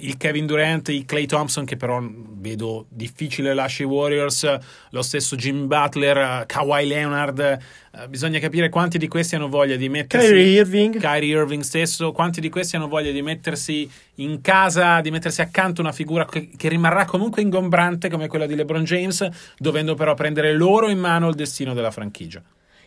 il 0.00 0.16
Kevin 0.16 0.46
Durant, 0.46 0.88
il 0.88 1.04
Clay 1.04 1.26
Thompson, 1.26 1.64
che 1.64 1.76
però 1.76 2.02
vedo 2.02 2.86
difficile 2.88 3.54
lasci 3.54 3.82
i 3.82 3.84
Warriors, 3.84 4.58
lo 4.90 5.02
stesso 5.02 5.36
Jim 5.36 5.66
Butler, 5.66 6.44
Kawhi 6.46 6.86
Leonard. 6.86 7.58
Uh, 7.92 8.08
bisogna 8.08 8.38
capire 8.38 8.68
quanti 8.68 8.98
di 8.98 9.08
questi 9.08 9.34
hanno 9.34 9.48
voglia 9.48 9.76
di 9.76 9.88
mettersi. 9.88 10.28
Kyrie 10.28 10.60
Irving. 10.60 10.98
Kyrie 10.98 11.36
Irving 11.36 11.62
stesso, 11.62 12.12
quanti 12.12 12.40
di 12.40 12.48
questi 12.48 12.76
hanno 12.76 12.88
voglia 12.88 13.10
di 13.10 13.20
mettersi 13.20 13.90
in 14.16 14.40
casa, 14.40 15.00
di 15.00 15.10
mettersi 15.10 15.40
accanto 15.40 15.80
una 15.80 15.92
figura 15.92 16.24
che, 16.24 16.50
che 16.56 16.68
rimarrà 16.68 17.04
comunque 17.04 17.42
ingombrante 17.42 18.08
come 18.08 18.28
quella 18.28 18.46
di 18.46 18.54
LeBron 18.54 18.84
James, 18.84 19.28
dovendo 19.58 19.94
però 19.94 20.14
prendere 20.14 20.52
loro 20.52 20.88
in 20.88 20.98
mano 20.98 21.28
il 21.28 21.34
destino 21.34 21.74
della 21.74 21.90
franchigia. 22.00 22.42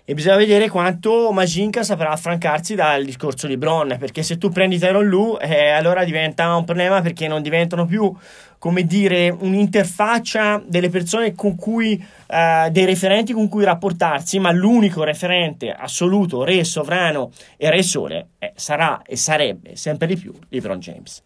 E 0.06 0.14
bisogna 0.16 0.36
vedere 0.36 0.68
quanto 0.68 1.32
Majinka 1.32 1.82
saprà 1.82 2.10
affrancarsi 2.10 2.76
dal 2.76 3.06
discorso 3.06 3.48
di 3.48 3.56
Bron, 3.56 3.96
perché 3.98 4.22
se 4.22 4.38
tu 4.38 4.50
prendi 4.50 4.78
Tyron 4.78 5.08
Lu, 5.08 5.38
eh, 5.40 5.70
allora 5.70 6.04
diventa 6.04 6.54
un 6.58 6.66
problema 6.66 7.02
perché 7.02 7.30
non 7.30 7.42
diventano 7.42 7.86
più, 7.86 8.14
come 8.58 8.84
dire, 8.84 9.30
un'interfaccia 9.30 10.62
delle 10.66 10.90
persone 10.90 11.34
con 11.36 11.56
cui, 11.56 12.06
eh, 12.28 12.70
dei 12.70 12.84
referenti 12.84 13.32
con 13.32 13.48
cui 13.48 13.64
rapportarsi, 13.64 14.40
ma 14.40 14.52
l'unico 14.52 15.04
referente 15.04 15.72
assoluto, 15.72 16.44
re 16.44 16.66
sovrano 16.66 17.32
e 17.56 17.70
re 17.70 17.82
sole, 17.82 18.28
eh, 18.40 18.52
sarà 18.56 19.04
e 19.06 19.16
sarebbe 19.16 19.78
sempre 19.78 20.08
di 20.08 20.18
più 20.18 20.34
LeBron 20.50 20.80
James. 20.80 21.24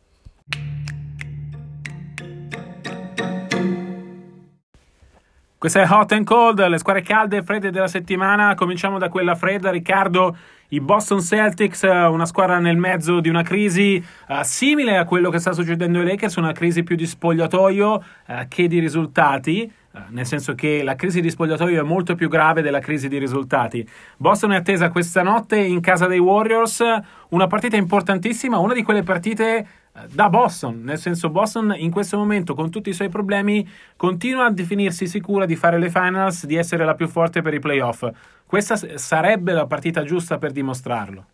Questa 5.59 5.81
è 5.81 5.87
Hot 5.89 6.11
and 6.11 6.23
Cold, 6.23 6.63
le 6.67 6.77
squadre 6.77 7.01
calde 7.01 7.37
e 7.37 7.41
fredde 7.41 7.71
della 7.71 7.87
settimana. 7.87 8.53
Cominciamo 8.53 8.99
da 8.99 9.09
quella 9.09 9.33
fredda, 9.33 9.71
Riccardo. 9.71 10.37
I 10.67 10.79
Boston 10.79 11.19
Celtics, 11.19 11.83
eh, 11.83 11.89
una 11.89 12.27
squadra 12.27 12.59
nel 12.59 12.77
mezzo 12.77 13.19
di 13.21 13.27
una 13.27 13.41
crisi 13.41 14.05
uh, 14.27 14.35
simile 14.43 14.97
a 14.97 15.05
quello 15.05 15.31
che 15.31 15.39
sta 15.39 15.53
succedendo 15.53 15.97
ai 15.97 16.05
Lakers, 16.05 16.35
una 16.35 16.51
crisi 16.51 16.83
più 16.83 16.95
di 16.95 17.07
spogliatoio 17.07 17.91
uh, 17.93 18.33
che 18.47 18.67
di 18.67 18.77
risultati. 18.77 19.71
Nel 20.09 20.27
senso 20.27 20.53
che 20.53 20.83
la 20.83 20.93
crisi 20.93 21.21
di 21.21 21.29
spogliatoio 21.31 21.79
è 21.79 21.83
molto 21.83 22.13
più 22.13 22.29
grave 22.29 22.61
della 22.61 22.77
crisi 22.77 23.07
di 23.07 23.17
risultati. 23.17 23.83
Boston 24.17 24.51
è 24.51 24.57
attesa 24.57 24.89
questa 24.89 25.23
notte 25.23 25.57
in 25.57 25.79
casa 25.79 26.05
dei 26.05 26.19
Warriors, 26.19 26.83
una 27.29 27.47
partita 27.47 27.77
importantissima, 27.77 28.59
una 28.59 28.75
di 28.75 28.83
quelle 28.83 29.01
partite 29.01 29.67
da 30.09 30.29
Boston, 30.29 30.81
nel 30.83 30.99
senso 30.99 31.29
Boston 31.29 31.73
in 31.77 31.89
questo 31.89 32.17
momento 32.17 32.53
con 32.53 32.69
tutti 32.69 32.89
i 32.89 32.93
suoi 32.93 33.09
problemi 33.09 33.67
continua 33.95 34.45
a 34.45 34.51
definirsi 34.51 35.07
sicura 35.07 35.45
di 35.45 35.55
fare 35.55 35.79
le 35.79 35.89
finals, 35.89 36.45
di 36.45 36.55
essere 36.55 36.85
la 36.85 36.93
più 36.93 37.07
forte 37.07 37.41
per 37.41 37.53
i 37.53 37.59
playoff. 37.59 38.07
Questa 38.45 38.77
sarebbe 38.97 39.53
la 39.53 39.65
partita 39.65 40.03
giusta 40.03 40.37
per 40.37 40.51
dimostrarlo. 40.51 41.25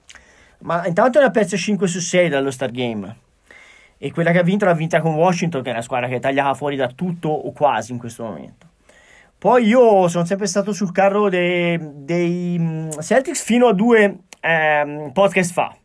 Ma 0.59 0.85
intanto 0.87 1.19
ne 1.19 1.25
ha 1.25 1.29
perso 1.31 1.57
5 1.57 1.87
su 1.87 1.99
6 1.99 2.29
dallo 2.29 2.51
Star 2.51 2.71
Game. 2.71 3.17
E 3.97 4.11
quella 4.11 4.31
che 4.31 4.39
ha 4.39 4.43
vinto 4.43 4.65
l'ha 4.65 4.73
vinta 4.73 5.01
con 5.01 5.13
Washington, 5.13 5.61
che 5.61 5.69
è 5.69 5.73
una 5.73 5.81
squadra 5.81 6.07
che 6.07 6.19
tagliava 6.19 6.53
fuori 6.53 6.75
da 6.75 6.87
tutto 6.87 7.29
o 7.29 7.51
quasi 7.51 7.91
in 7.91 7.97
questo 7.97 8.23
momento. 8.23 8.67
Poi 9.37 9.65
io 9.65 10.07
sono 10.07 10.23
sempre 10.23 10.47
stato 10.47 10.71
sul 10.71 10.93
carro 10.93 11.29
dei, 11.29 11.77
dei 11.81 12.89
Celtics 13.01 13.43
fino 13.43 13.67
a 13.67 13.73
due 13.73 14.19
eh, 14.39 15.09
podcast 15.13 15.51
fa, 15.51 15.75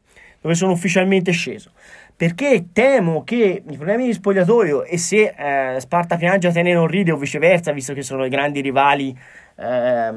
dove 0.41 0.55
sono 0.55 0.73
ufficialmente 0.73 1.33
sceso 1.33 1.73
perché 2.19 2.71
temo 2.73 3.23
che 3.23 3.63
i 3.65 3.77
problemi 3.77 4.07
di 4.07 4.13
spogliatoio 4.13 4.83
e 4.83 4.99
se 4.99 5.35
eh, 5.39 5.79
Sparta 5.79 6.17
piange 6.17 6.49
Atene 6.49 6.73
non 6.73 6.89
ride 6.89 7.13
o 7.13 7.17
viceversa, 7.17 7.71
visto 7.71 7.95
che 7.95 8.03
sono 8.03 8.25
i 8.25 8.29
grandi 8.29 8.61
rivali 8.61 9.17
eh, 9.55 10.11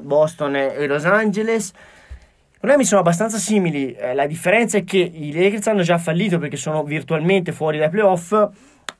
Boston 0.00 0.54
e 0.54 0.86
Los 0.86 1.04
Angeles, 1.04 1.70
i 1.70 2.58
problemi 2.60 2.84
sono 2.84 3.00
abbastanza 3.00 3.38
simili. 3.38 3.92
Eh, 3.92 4.14
la 4.14 4.28
differenza 4.28 4.78
è 4.78 4.84
che 4.84 4.98
i 4.98 5.32
Lakers 5.32 5.66
hanno 5.66 5.82
già 5.82 5.98
fallito 5.98 6.38
perché 6.38 6.56
sono 6.56 6.84
virtualmente 6.84 7.50
fuori 7.50 7.78
dai 7.78 7.90
playoff. 7.90 8.30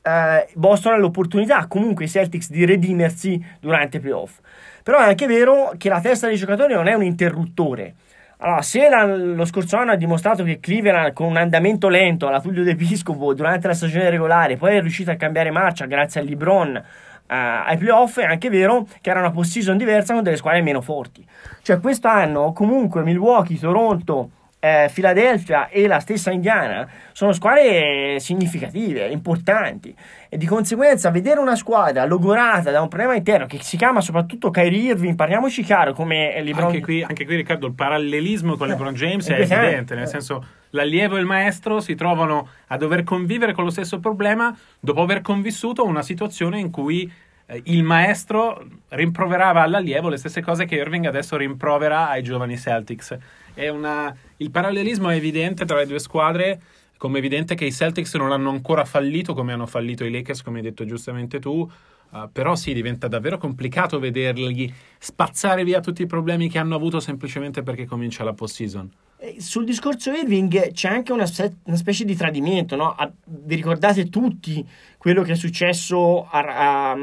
Eh, 0.01 0.47
Boston 0.55 0.91
ha 0.91 0.97
l'opportunità, 0.97 1.65
comunque 1.67 2.03
i 2.03 2.09
Celtics, 2.09 2.49
di 2.49 2.65
redimersi 2.65 3.41
durante 3.61 3.97
i 3.97 3.99
playoff. 4.01 4.37
Però 4.83 4.99
è 4.99 5.03
anche 5.03 5.27
vero 5.27 5.75
che 5.77 5.87
la 5.87 6.01
testa 6.01 6.27
dei 6.27 6.35
giocatori 6.35 6.73
non 6.73 6.89
è 6.89 6.93
un 6.93 7.03
interruttore 7.03 7.95
allora, 8.41 8.61
se 8.61 8.87
la, 8.87 9.05
lo 9.05 9.43
scorso 9.45 9.75
anno 9.75 9.91
ha 9.91 9.95
dimostrato 9.95 10.43
che 10.43 10.59
Cleveland 10.59 11.13
con 11.13 11.27
un 11.27 11.37
andamento 11.37 11.89
lento 11.89 12.27
alla 12.27 12.39
Tullio 12.39 12.63
d'Episcopo 12.63 13.33
durante 13.33 13.67
la 13.67 13.73
stagione 13.73 14.09
regolare 14.09 14.55
poi 14.55 14.77
è 14.77 14.81
riuscito 14.81 15.11
a 15.11 15.15
cambiare 15.15 15.51
marcia 15.51 15.85
grazie 15.85 16.21
a 16.21 16.23
LeBron 16.23 16.75
uh, 16.75 16.83
ai 17.27 17.77
playoff, 17.77 18.17
è 18.17 18.25
anche 18.25 18.49
vero 18.49 18.87
che 19.01 19.09
era 19.09 19.19
una 19.19 19.31
post-season 19.31 19.77
diversa 19.77 20.13
con 20.13 20.23
delle 20.23 20.37
squadre 20.37 20.61
meno 20.61 20.81
forti. 20.81 21.25
Cioè 21.61 21.79
quest'anno 21.79 22.53
comunque 22.53 23.03
Milwaukee, 23.03 23.59
Toronto, 23.59 24.29
eh, 24.59 24.89
Philadelphia 24.93 25.69
e 25.69 25.87
la 25.87 25.99
stessa 25.99 26.31
Indiana 26.31 26.87
sono 27.13 27.31
squadre 27.31 28.19
significative, 28.19 29.07
importanti. 29.07 29.95
E 30.27 30.37
di 30.37 30.45
conseguenza 30.45 31.09
vedere 31.09 31.39
una 31.39 31.55
squadra 31.55 32.05
logorata 32.05 32.69
da 32.69 32.81
un 32.81 32.87
problema 32.87 33.15
interno 33.15 33.45
che 33.45 33.59
si 33.61 33.77
chiama 33.77 34.01
soprattutto 34.01 34.49
Kyrie 34.49 34.91
Irving, 34.91 35.15
parliamoci 35.15 35.63
chiaro 35.63 35.93
come 35.93 36.41
LeBron 36.41 36.67
anche 36.67 36.81
qui, 36.81 37.01
anche 37.01 37.25
qui 37.25 37.35
Riccardo 37.37 37.67
il 37.67 37.73
parallelismo 37.73 38.57
con 38.57 38.67
eh, 38.67 38.71
LeBron 38.71 38.93
James 38.93 39.27
è, 39.27 39.35
è 39.35 39.41
evidente, 39.41 39.95
nel 39.95 40.07
senso 40.07 40.45
l'allievo 40.71 41.17
e 41.17 41.19
il 41.19 41.25
maestro 41.25 41.79
si 41.79 41.95
trovano 41.95 42.49
a 42.67 42.77
dover 42.77 43.03
convivere 43.03 43.53
con 43.53 43.63
lo 43.63 43.71
stesso 43.71 43.99
problema 43.99 44.55
dopo 44.79 45.01
aver 45.01 45.21
convissuto 45.21 45.85
una 45.85 46.03
situazione 46.03 46.59
in 46.59 46.69
cui 46.69 47.11
eh, 47.49 47.61
il 47.65 47.83
maestro 47.83 48.63
rimproverava 48.89 49.63
all'allievo 49.63 50.07
le 50.07 50.17
stesse 50.17 50.41
cose 50.41 50.65
che 50.65 50.75
Irving 50.75 51.05
adesso 51.05 51.35
rimprovera 51.35 52.09
ai 52.09 52.21
giovani 52.21 52.57
Celtics. 52.57 53.17
Una... 53.55 54.15
Il 54.37 54.51
parallelismo 54.51 55.09
è 55.09 55.15
evidente 55.15 55.65
tra 55.65 55.77
le 55.77 55.87
due 55.87 55.99
squadre, 55.99 56.61
come 56.97 57.15
è 57.15 57.17
evidente 57.17 57.55
che 57.55 57.65
i 57.65 57.71
Celtics 57.71 58.13
non 58.15 58.31
hanno 58.31 58.51
ancora 58.51 58.85
fallito 58.85 59.33
come 59.33 59.51
hanno 59.51 59.65
fallito 59.65 60.05
i 60.05 60.11
Lakers, 60.11 60.43
come 60.43 60.57
hai 60.57 60.63
detto 60.63 60.85
giustamente 60.85 61.39
tu. 61.39 61.69
Uh, 62.11 62.27
però 62.31 62.55
sì, 62.55 62.73
diventa 62.73 63.07
davvero 63.07 63.37
complicato 63.37 63.99
vederli 63.99 64.73
spazzare 64.97 65.63
via 65.63 65.79
tutti 65.79 66.01
i 66.01 66.07
problemi 66.07 66.49
che 66.49 66.57
hanno 66.57 66.75
avuto 66.75 66.99
semplicemente 66.99 67.61
perché 67.61 67.85
comincia 67.85 68.23
la 68.23 68.33
post-season. 68.33 68.89
Sul 69.37 69.65
discorso 69.65 70.11
Irving 70.11 70.71
c'è 70.71 70.87
anche 70.89 71.11
una, 71.11 71.29
una 71.63 71.75
specie 71.75 72.05
di 72.05 72.15
tradimento, 72.15 72.75
no? 72.75 72.95
a, 72.95 73.11
vi 73.25 73.55
ricordate 73.55 74.09
tutti 74.09 74.65
quello 74.97 75.23
che 75.23 75.33
è 75.33 75.35
successo 75.35 76.25
a, 76.25 76.91
a, 76.91 76.97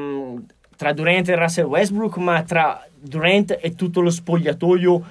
tra 0.77 0.93
Durant 0.93 1.29
e 1.29 1.37
Russell 1.37 1.67
Westbrook, 1.67 2.17
ma 2.17 2.43
tra 2.43 2.85
Durant 2.99 3.59
e 3.61 3.75
tutto 3.75 4.01
lo 4.01 4.11
spogliatoio 4.11 5.05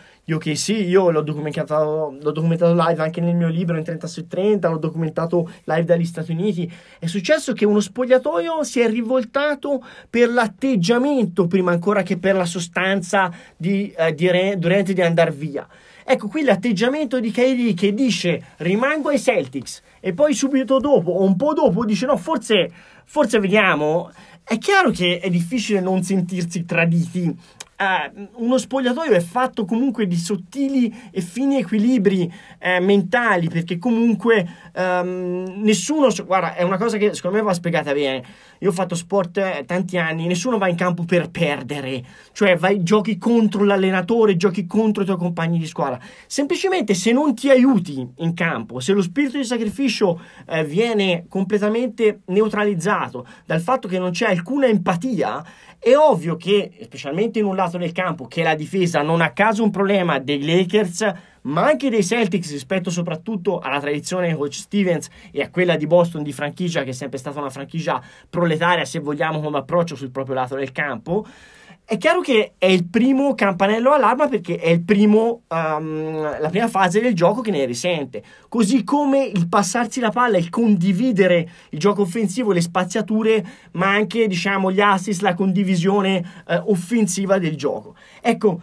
sì, 0.55 0.87
io 0.87 1.11
l'ho 1.11 1.21
documentato, 1.21 2.17
l'ho 2.19 2.31
documentato 2.31 2.73
live 2.73 3.03
anche 3.03 3.21
nel 3.21 3.35
mio 3.35 3.47
libro 3.47 3.77
in 3.77 3.83
30 3.83 4.07
su 4.07 4.25
30, 4.25 4.69
l'ho 4.69 4.79
documentato 4.79 5.47
live 5.65 5.83
dagli 5.83 6.03
Stati 6.03 6.31
Uniti. 6.31 6.71
È 6.97 7.05
successo 7.05 7.53
che 7.53 7.63
uno 7.63 7.79
spogliatoio 7.79 8.63
si 8.63 8.79
è 8.79 8.89
rivoltato 8.89 9.83
per 10.09 10.29
l'atteggiamento 10.29 11.45
prima 11.45 11.71
ancora 11.71 12.01
che 12.01 12.17
per 12.17 12.35
la 12.35 12.45
sostanza 12.45 13.31
di, 13.55 13.93
eh, 13.95 14.15
di 14.15 14.31
Re, 14.31 14.57
Durant 14.57 14.91
di 14.91 15.01
andare 15.03 15.29
via. 15.29 15.67
Ecco 16.03 16.27
qui 16.27 16.43
l'atteggiamento 16.43 17.19
di 17.19 17.29
Kyrie 17.29 17.75
che 17.75 17.93
dice 17.93 18.53
rimango 18.57 19.09
ai 19.09 19.19
Celtics 19.19 19.81
e 19.99 20.13
poi 20.13 20.33
subito 20.33 20.79
dopo 20.79 21.11
o 21.11 21.23
un 21.23 21.35
po' 21.35 21.53
dopo 21.53 21.85
dice 21.85 22.07
no 22.07 22.17
forse, 22.17 22.71
forse 23.05 23.39
vediamo. 23.39 24.11
È 24.43 24.57
chiaro 24.57 24.89
che 24.89 25.19
è 25.19 25.29
difficile 25.29 25.81
non 25.81 26.03
sentirsi 26.03 26.65
traditi 26.65 27.35
Uh, 27.77 28.29
uno 28.35 28.57
spogliatoio 28.57 29.11
è 29.11 29.19
fatto 29.19 29.65
comunque 29.65 30.07
di 30.07 30.15
sottili 30.15 31.09
e 31.11 31.19
fini 31.19 31.57
equilibri 31.57 32.33
eh, 32.57 32.79
mentali 32.79 33.49
perché 33.49 33.77
comunque 33.77 34.47
um, 34.73 35.43
nessuno 35.57 36.07
guarda 36.25 36.55
è 36.55 36.63
una 36.63 36.77
cosa 36.77 36.95
che 36.95 37.13
secondo 37.13 37.35
me 37.35 37.43
va 37.43 37.53
spiegata 37.53 37.91
bene 37.91 38.23
io 38.59 38.69
ho 38.69 38.73
fatto 38.73 38.95
sport 38.95 39.37
eh, 39.37 39.63
tanti 39.65 39.97
anni 39.97 40.27
nessuno 40.27 40.57
va 40.57 40.67
in 40.67 40.75
campo 40.75 41.03
per 41.03 41.29
perdere. 41.29 42.03
Cioè 42.31 42.55
vai, 42.57 42.83
giochi 42.83 43.17
contro 43.17 43.63
l'allenatore 43.63 44.35
giochi 44.35 44.65
contro 44.65 45.03
i 45.03 45.05
tuoi 45.05 45.17
compagni 45.17 45.57
di 45.59 45.65
squadra. 45.65 45.99
Semplicemente 46.27 46.93
se 46.93 47.11
non 47.11 47.35
ti 47.35 47.49
aiuti 47.49 48.07
in 48.17 48.33
campo 48.33 48.79
se 48.79 48.93
lo 48.93 49.01
spirito 49.01 49.37
di 49.37 49.43
sacrificio 49.43 50.19
eh, 50.47 50.63
viene 50.63 51.25
completamente 51.27 52.21
neutralizzato 52.25 53.25
dal 53.45 53.61
fatto 53.61 53.87
che 53.87 53.99
non 53.99 54.11
c'è 54.11 54.27
alcuna 54.27 54.67
empatia 54.67 55.43
è 55.85 55.95
ovvio 55.95 56.35
che, 56.35 56.71
specialmente 56.81 57.37
in 57.37 57.45
un 57.45 57.55
lato 57.55 57.77
del 57.77 57.91
campo, 57.91 58.25
che 58.25 58.41
la 58.41 58.55
difesa 58.55 59.03
non 59.03 59.21
a 59.21 59.33
caso 59.33 59.61
un 59.61 59.69
problema 59.69 60.17
dei 60.17 60.43
Lakers, 60.43 61.13
ma 61.45 61.65
anche 61.65 61.89
dei 61.89 62.03
Celtics 62.03 62.51
rispetto 62.51 62.89
soprattutto 62.89 63.59
alla 63.59 63.79
tradizione 63.79 64.27
di 64.29 64.35
coach 64.35 64.53
Stevens 64.53 65.09
e 65.31 65.41
a 65.41 65.49
quella 65.49 65.75
di 65.75 65.87
Boston 65.87 66.23
di 66.23 66.31
franchigia, 66.31 66.83
che 66.83 66.89
è 66.89 66.93
sempre 66.93 67.17
stata 67.17 67.39
una 67.39 67.49
franchigia 67.49 68.01
proletaria, 68.29 68.85
se 68.85 68.99
vogliamo, 68.99 69.41
come 69.41 69.57
approccio 69.57 69.95
sul 69.95 70.11
proprio 70.11 70.35
lato 70.35 70.55
del 70.55 70.71
campo. 70.71 71.25
È 71.87 71.97
chiaro 71.99 72.21
che 72.21 72.53
è 72.57 72.65
il 72.65 72.87
primo 72.87 73.35
campanello 73.35 73.91
allarma 73.91 74.27
perché 74.27 74.57
è 74.57 74.79
primo, 74.79 75.41
um, 75.49 76.19
la 76.39 76.49
prima 76.49 76.67
fase 76.67 76.99
del 76.99 77.13
gioco 77.13 77.41
che 77.41 77.51
ne 77.51 77.63
risente. 77.65 78.23
Così 78.49 78.83
come 78.83 79.23
il 79.23 79.47
passarsi 79.47 79.99
la 79.99 80.09
palla, 80.09 80.37
il 80.37 80.49
condividere 80.49 81.47
il 81.69 81.77
gioco 81.77 82.01
offensivo, 82.01 82.53
le 82.53 82.61
spaziature, 82.61 83.45
ma 83.73 83.91
anche 83.91 84.25
diciamo, 84.25 84.71
gli 84.71 84.81
assist, 84.81 85.21
la 85.21 85.35
condivisione 85.35 86.25
uh, 86.47 86.71
offensiva 86.71 87.37
del 87.37 87.55
gioco. 87.55 87.93
Ecco, 88.19 88.61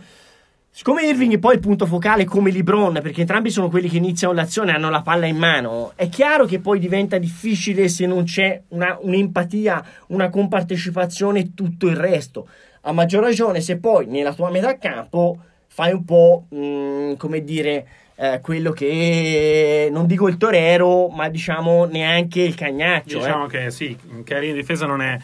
Siccome 0.75 1.03
Irving 1.03 1.35
è 1.35 1.39
poi 1.39 1.57
il 1.57 1.61
punto 1.61 1.85
focale 1.85 2.25
come 2.25 2.51
LeBron, 2.51 3.01
perché 3.03 3.21
entrambi 3.21 3.51
sono 3.51 3.69
quelli 3.69 3.91
che 3.91 3.99
iniziano 3.99 4.33
l'azione 4.33 4.73
e 4.73 4.75
hanno 4.75 4.89
la 4.89 5.03
palla 5.03 5.27
in 5.27 5.37
mano, 5.37 5.93
è 5.97 6.09
chiaro 6.09 6.47
che 6.47 6.61
poi 6.61 6.79
diventa 6.79 7.19
difficile 7.19 7.89
se 7.89 8.07
non 8.07 8.25
c'è 8.25 8.59
una, 8.69 8.97
un'empatia, 8.99 9.85
una 10.09 10.31
compartecipazione 10.31 11.41
e 11.41 11.51
tutto 11.55 11.89
il 11.89 11.97
resto. 11.97 12.49
A 12.81 12.93
maggior 12.93 13.23
ragione 13.23 13.61
se 13.61 13.77
poi 13.77 14.07
nella 14.07 14.33
tua 14.33 14.51
metà 14.51 14.79
campo 14.79 15.37
fai 15.67 15.93
un 15.93 16.07
po', 16.07 16.47
mh, 16.49 16.57
mm, 16.57 17.13
come 17.17 17.45
dire, 17.45 17.87
eh, 18.15 18.41
quello 18.41 18.73
che 18.73 19.91
non 19.93 20.07
dico 20.07 20.27
il 20.27 20.39
torero, 20.39 21.09
ma 21.09 21.29
diciamo 21.29 21.85
neanche 21.85 22.41
il 22.41 22.55
cagnaccio. 22.55 23.19
Diciamo 23.19 23.45
eh. 23.45 23.49
che 23.49 23.71
sì, 23.71 23.95
in 24.11 24.55
difesa 24.55 24.87
non 24.87 25.03
è 25.03 25.19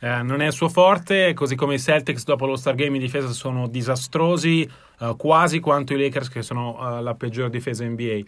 eh, 0.00 0.22
non 0.22 0.40
è 0.40 0.46
il 0.46 0.52
suo 0.52 0.68
forte, 0.68 1.34
così 1.34 1.54
come 1.54 1.74
i 1.74 1.78
Celtics 1.78 2.24
dopo 2.24 2.46
lo 2.46 2.56
Star 2.56 2.74
Game 2.74 2.96
in 2.96 3.02
difesa 3.02 3.28
sono 3.28 3.68
disastrosi, 3.68 4.68
eh, 4.98 5.14
quasi 5.16 5.60
quanto 5.60 5.92
i 5.92 5.98
Lakers 5.98 6.28
che 6.28 6.42
sono 6.42 6.98
eh, 6.98 7.02
la 7.02 7.14
peggior 7.14 7.50
difesa 7.50 7.84
NBA. 7.84 8.20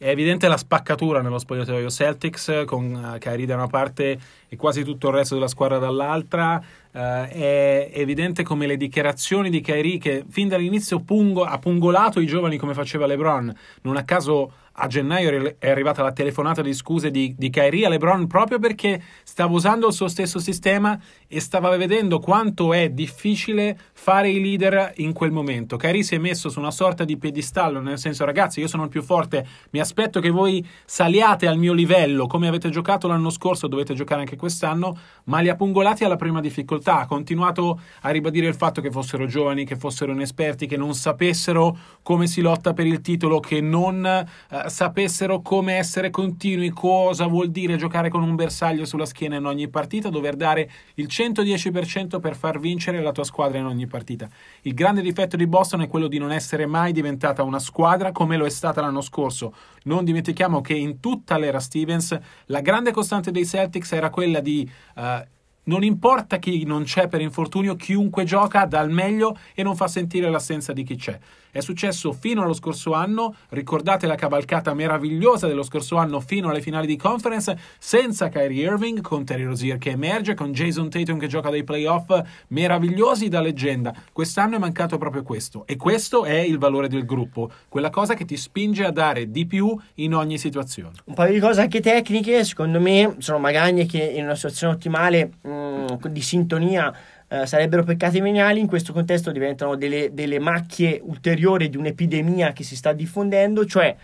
È 0.00 0.10
evidente 0.10 0.46
la 0.46 0.56
spaccatura 0.56 1.20
nello 1.22 1.40
spogliatoio 1.40 1.90
Celtics 1.90 2.62
con 2.66 2.94
uh, 2.94 3.18
Kyrie 3.18 3.46
da 3.46 3.56
una 3.56 3.66
parte 3.66 4.16
e 4.48 4.54
quasi 4.54 4.84
tutto 4.84 5.08
il 5.08 5.14
resto 5.14 5.34
della 5.34 5.48
squadra 5.48 5.78
dall'altra. 5.78 6.62
Uh, 6.92 7.26
è 7.26 7.90
evidente 7.92 8.44
come 8.44 8.68
le 8.68 8.76
dichiarazioni 8.76 9.50
di 9.50 9.60
Kyrie 9.60 9.98
che 9.98 10.24
fin 10.28 10.46
dall'inizio 10.46 11.00
pungo, 11.00 11.42
ha 11.42 11.58
pungolato 11.58 12.20
i 12.20 12.26
giovani 12.26 12.58
come 12.58 12.74
faceva 12.74 13.06
LeBron. 13.06 13.52
Non 13.82 13.96
a 13.96 14.04
caso 14.04 14.52
a 14.80 14.86
gennaio 14.86 15.56
è 15.58 15.70
arrivata 15.70 16.02
la 16.02 16.12
telefonata 16.12 16.62
di 16.62 16.72
scuse 16.72 17.10
di, 17.10 17.34
di 17.36 17.50
Kyrie 17.50 17.86
a 17.86 17.88
LeBron 17.88 18.26
proprio 18.26 18.58
perché 18.58 19.02
stava 19.24 19.52
usando 19.52 19.88
il 19.88 19.92
suo 19.92 20.08
stesso 20.08 20.38
sistema 20.38 20.98
e 21.26 21.40
stava 21.40 21.76
vedendo 21.76 22.20
quanto 22.20 22.72
è 22.72 22.88
difficile 22.88 23.78
fare 23.92 24.30
i 24.30 24.40
leader 24.40 24.92
in 24.96 25.12
quel 25.12 25.32
momento. 25.32 25.76
Kyrie 25.76 26.02
si 26.02 26.14
è 26.14 26.18
messo 26.18 26.48
su 26.48 26.58
una 26.60 26.70
sorta 26.70 27.04
di 27.04 27.16
piedistallo, 27.16 27.80
nel 27.80 27.98
senso 27.98 28.24
ragazzi 28.24 28.60
io 28.60 28.68
sono 28.68 28.84
il 28.84 28.88
più 28.88 29.02
forte, 29.02 29.46
mi 29.70 29.80
aspetto 29.80 30.20
che 30.20 30.30
voi 30.30 30.66
saliate 30.84 31.46
al 31.48 31.58
mio 31.58 31.72
livello, 31.72 32.26
come 32.26 32.46
avete 32.46 32.70
giocato 32.70 33.08
l'anno 33.08 33.30
scorso 33.30 33.66
dovete 33.66 33.94
giocare 33.94 34.20
anche 34.20 34.36
quest'anno, 34.36 34.96
ma 35.24 35.40
li 35.40 35.48
ha 35.48 35.56
pungolati 35.56 36.04
alla 36.04 36.16
prima 36.16 36.40
difficoltà, 36.40 37.00
ha 37.00 37.06
continuato 37.06 37.80
a 38.02 38.10
ribadire 38.10 38.46
il 38.46 38.54
fatto 38.54 38.80
che 38.80 38.90
fossero 38.90 39.26
giovani, 39.26 39.64
che 39.64 39.76
fossero 39.76 40.12
inesperti, 40.12 40.66
che 40.66 40.76
non 40.76 40.94
sapessero 40.94 41.76
come 42.02 42.26
si 42.26 42.40
lotta 42.40 42.72
per 42.72 42.86
il 42.86 43.00
titolo, 43.00 43.40
che 43.40 43.60
non... 43.60 44.06
Eh, 44.06 44.66
sapessero 44.68 45.40
come 45.40 45.74
essere 45.74 46.10
continui, 46.10 46.70
cosa 46.70 47.26
vuol 47.26 47.50
dire 47.50 47.76
giocare 47.76 48.08
con 48.08 48.22
un 48.22 48.34
bersaglio 48.34 48.84
sulla 48.84 49.06
schiena 49.06 49.36
in 49.36 49.44
ogni 49.44 49.68
partita, 49.68 50.08
dover 50.08 50.36
dare 50.36 50.70
il 50.94 51.06
110% 51.06 52.20
per 52.20 52.36
far 52.36 52.58
vincere 52.58 53.02
la 53.02 53.12
tua 53.12 53.24
squadra 53.24 53.58
in 53.58 53.66
ogni 53.66 53.86
partita. 53.86 54.28
Il 54.62 54.74
grande 54.74 55.02
difetto 55.02 55.36
di 55.36 55.46
Boston 55.46 55.82
è 55.82 55.88
quello 55.88 56.08
di 56.08 56.18
non 56.18 56.32
essere 56.32 56.66
mai 56.66 56.92
diventata 56.92 57.42
una 57.42 57.58
squadra 57.58 58.12
come 58.12 58.36
lo 58.36 58.46
è 58.46 58.50
stata 58.50 58.80
l'anno 58.80 59.00
scorso. 59.00 59.54
Non 59.84 60.04
dimentichiamo 60.04 60.60
che 60.60 60.74
in 60.74 61.00
tutta 61.00 61.38
l'era 61.38 61.60
Stevens 61.60 62.18
la 62.46 62.60
grande 62.60 62.92
costante 62.92 63.30
dei 63.30 63.46
Celtics 63.46 63.92
era 63.92 64.10
quella 64.10 64.40
di... 64.40 64.70
Uh, 64.96 65.36
non 65.68 65.82
importa 65.84 66.38
chi 66.38 66.64
non 66.64 66.84
c'è 66.84 67.08
per 67.08 67.20
infortunio, 67.20 67.76
chiunque 67.76 68.24
gioca 68.24 68.64
dà 68.64 68.80
il 68.80 68.90
meglio 68.90 69.36
e 69.54 69.62
non 69.62 69.76
fa 69.76 69.86
sentire 69.86 70.30
l'assenza 70.30 70.72
di 70.72 70.82
chi 70.82 70.96
c'è. 70.96 71.18
È 71.50 71.60
successo 71.60 72.12
fino 72.12 72.42
allo 72.42 72.52
scorso 72.52 72.92
anno, 72.92 73.34
ricordate 73.50 74.06
la 74.06 74.14
cavalcata 74.14 74.74
meravigliosa 74.74 75.46
dello 75.46 75.62
scorso 75.62 75.96
anno 75.96 76.20
fino 76.20 76.50
alle 76.50 76.60
finali 76.60 76.86
di 76.86 76.96
conference, 76.96 77.58
senza 77.78 78.28
Kyrie 78.28 78.64
Irving, 78.64 79.00
con 79.00 79.24
Terry 79.24 79.44
Rozier 79.44 79.78
che 79.78 79.90
emerge, 79.90 80.34
con 80.34 80.52
Jason 80.52 80.90
Tatum 80.90 81.18
che 81.18 81.26
gioca 81.26 81.50
dei 81.50 81.64
playoff 81.64 82.10
meravigliosi 82.48 83.28
da 83.28 83.40
leggenda. 83.40 83.94
Quest'anno 84.12 84.56
è 84.56 84.58
mancato 84.58 84.98
proprio 84.98 85.22
questo 85.22 85.64
e 85.66 85.76
questo 85.76 86.24
è 86.24 86.38
il 86.38 86.58
valore 86.58 86.88
del 86.88 87.04
gruppo, 87.04 87.50
quella 87.68 87.90
cosa 87.90 88.14
che 88.14 88.24
ti 88.24 88.36
spinge 88.36 88.84
a 88.84 88.90
dare 88.90 89.30
di 89.30 89.46
più 89.46 89.76
in 89.94 90.14
ogni 90.14 90.38
situazione. 90.38 90.96
Un 91.04 91.14
paio 91.14 91.32
di 91.32 91.40
cose 91.40 91.62
anche 91.62 91.80
tecniche, 91.80 92.44
secondo 92.44 92.80
me 92.80 93.16
sono 93.18 93.38
magagne 93.38 93.86
che 93.86 94.02
in 94.02 94.24
una 94.24 94.34
situazione 94.34 94.74
ottimale 94.74 95.30
mh, 95.40 95.48
mm, 95.50 95.86
di 96.08 96.22
sintonia 96.22 96.94
eh, 97.28 97.46
sarebbero 97.46 97.84
peccati 97.84 98.20
veniali, 98.20 98.60
in 98.60 98.66
questo 98.66 98.92
contesto 98.92 99.30
diventano 99.30 99.76
delle, 99.76 100.10
delle 100.12 100.38
macchie 100.38 101.00
ulteriori 101.02 101.68
di 101.68 101.76
un'epidemia 101.76 102.52
che 102.52 102.64
si 102.64 102.74
sta 102.74 102.92
diffondendo, 102.92 103.64
cioè 103.66 103.94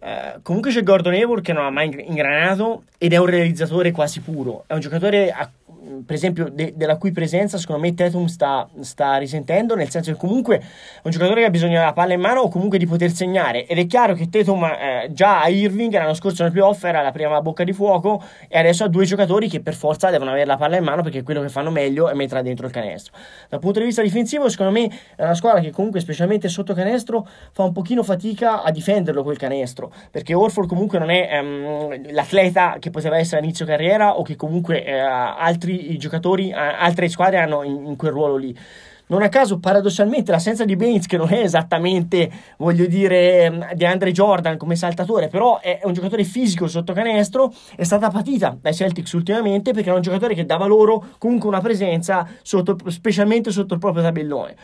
eh, 0.00 0.38
comunque 0.42 0.72
c'è 0.72 0.82
Gordon 0.82 1.12
Hayward 1.12 1.44
che 1.44 1.52
non 1.52 1.64
ha 1.64 1.70
mai 1.70 2.04
ingranato 2.06 2.84
ed 2.98 3.12
è 3.12 3.16
un 3.18 3.26
realizzatore 3.26 3.92
quasi 3.92 4.20
puro, 4.20 4.64
è 4.66 4.74
un 4.74 4.80
giocatore 4.80 5.30
a 5.30 5.48
per 6.04 6.14
esempio, 6.16 6.48
de- 6.50 6.72
della 6.76 6.96
cui 6.96 7.12
presenza 7.12 7.58
secondo 7.58 7.82
me 7.82 7.94
Tatum 7.94 8.26
sta, 8.26 8.68
sta, 8.80 9.16
risentendo, 9.16 9.74
nel 9.74 9.90
senso 9.90 10.12
che 10.12 10.18
comunque 10.18 10.58
è 10.58 10.62
un 11.02 11.10
giocatore 11.10 11.40
che 11.40 11.46
ha 11.46 11.50
bisogno 11.50 11.78
della 11.78 11.92
palla 11.92 12.14
in 12.14 12.20
mano 12.20 12.40
o 12.40 12.48
comunque 12.48 12.78
di 12.78 12.86
poter 12.86 13.10
segnare. 13.10 13.66
Ed 13.66 13.78
è 13.78 13.86
chiaro 13.86 14.14
che 14.14 14.28
Tatum 14.28 14.64
eh, 14.64 15.08
già 15.12 15.42
a 15.42 15.48
Irving 15.48 15.92
l'anno 15.92 16.14
scorso 16.14 16.42
nel 16.42 16.52
playoff 16.52 16.82
era 16.84 17.02
la 17.02 17.12
prima 17.12 17.40
bocca 17.40 17.64
di 17.64 17.72
fuoco 17.72 18.22
e 18.48 18.58
adesso 18.58 18.84
ha 18.84 18.88
due 18.88 19.04
giocatori 19.04 19.48
che 19.48 19.60
per 19.60 19.74
forza 19.74 20.10
devono 20.10 20.30
avere 20.30 20.46
la 20.46 20.56
palla 20.56 20.76
in 20.76 20.84
mano 20.84 21.02
perché 21.02 21.22
quello 21.22 21.40
che 21.40 21.48
fanno 21.48 21.70
meglio 21.70 22.08
è 22.08 22.14
metterla 22.14 22.42
dentro 22.42 22.66
il 22.66 22.72
canestro. 22.72 23.12
Dal 23.48 23.60
punto 23.60 23.78
di 23.78 23.86
vista 23.86 24.02
difensivo, 24.02 24.48
secondo 24.48 24.72
me 24.72 24.90
è 25.16 25.22
una 25.22 25.34
squadra 25.34 25.60
che 25.60 25.70
comunque, 25.70 26.00
specialmente 26.00 26.48
sotto 26.48 26.74
canestro, 26.74 27.26
fa 27.52 27.62
un 27.62 27.72
pochino 27.72 28.02
fatica 28.02 28.62
a 28.62 28.70
difenderlo 28.70 29.22
quel 29.22 29.36
canestro 29.36 29.92
perché 30.10 30.34
Orford 30.34 30.68
comunque 30.68 30.98
non 30.98 31.10
è 31.10 31.38
um, 31.40 32.12
l'atleta 32.12 32.76
che 32.78 32.90
poteva 32.90 33.18
essere 33.18 33.40
a 33.40 33.44
inizio 33.44 33.64
carriera 33.66 34.18
o 34.18 34.22
che 34.22 34.36
comunque 34.36 34.84
eh, 34.84 34.98
altri 34.98 35.81
i 35.90 35.96
giocatori, 35.98 36.52
altre 36.52 37.08
squadre 37.08 37.38
hanno 37.38 37.62
in, 37.62 37.86
in 37.86 37.96
quel 37.96 38.12
ruolo 38.12 38.36
lì. 38.36 38.56
Non 39.06 39.20
a 39.20 39.28
caso, 39.28 39.58
paradossalmente, 39.58 40.30
l'assenza 40.30 40.64
di 40.64 40.74
Baines, 40.74 41.06
che 41.06 41.18
non 41.18 41.30
è 41.30 41.40
esattamente, 41.40 42.30
voglio 42.56 42.86
dire, 42.86 43.68
di 43.74 43.84
Andre 43.84 44.10
Jordan 44.10 44.56
come 44.56 44.74
saltatore, 44.74 45.28
però 45.28 45.60
è 45.60 45.80
un 45.82 45.92
giocatore 45.92 46.24
fisico 46.24 46.66
sotto 46.66 46.94
canestro, 46.94 47.52
è 47.76 47.82
stata 47.82 48.08
patita 48.08 48.56
dai 48.58 48.72
Celtics 48.72 49.12
ultimamente 49.12 49.72
perché 49.72 49.88
era 49.88 49.96
un 49.96 50.02
giocatore 50.02 50.34
che 50.34 50.46
dava 50.46 50.64
loro 50.64 51.04
comunque 51.18 51.48
una 51.48 51.60
presenza, 51.60 52.26
sotto, 52.40 52.78
specialmente 52.86 53.50
sotto 53.50 53.74
il 53.74 53.80
proprio 53.80 54.02
tabellone. 54.02 54.56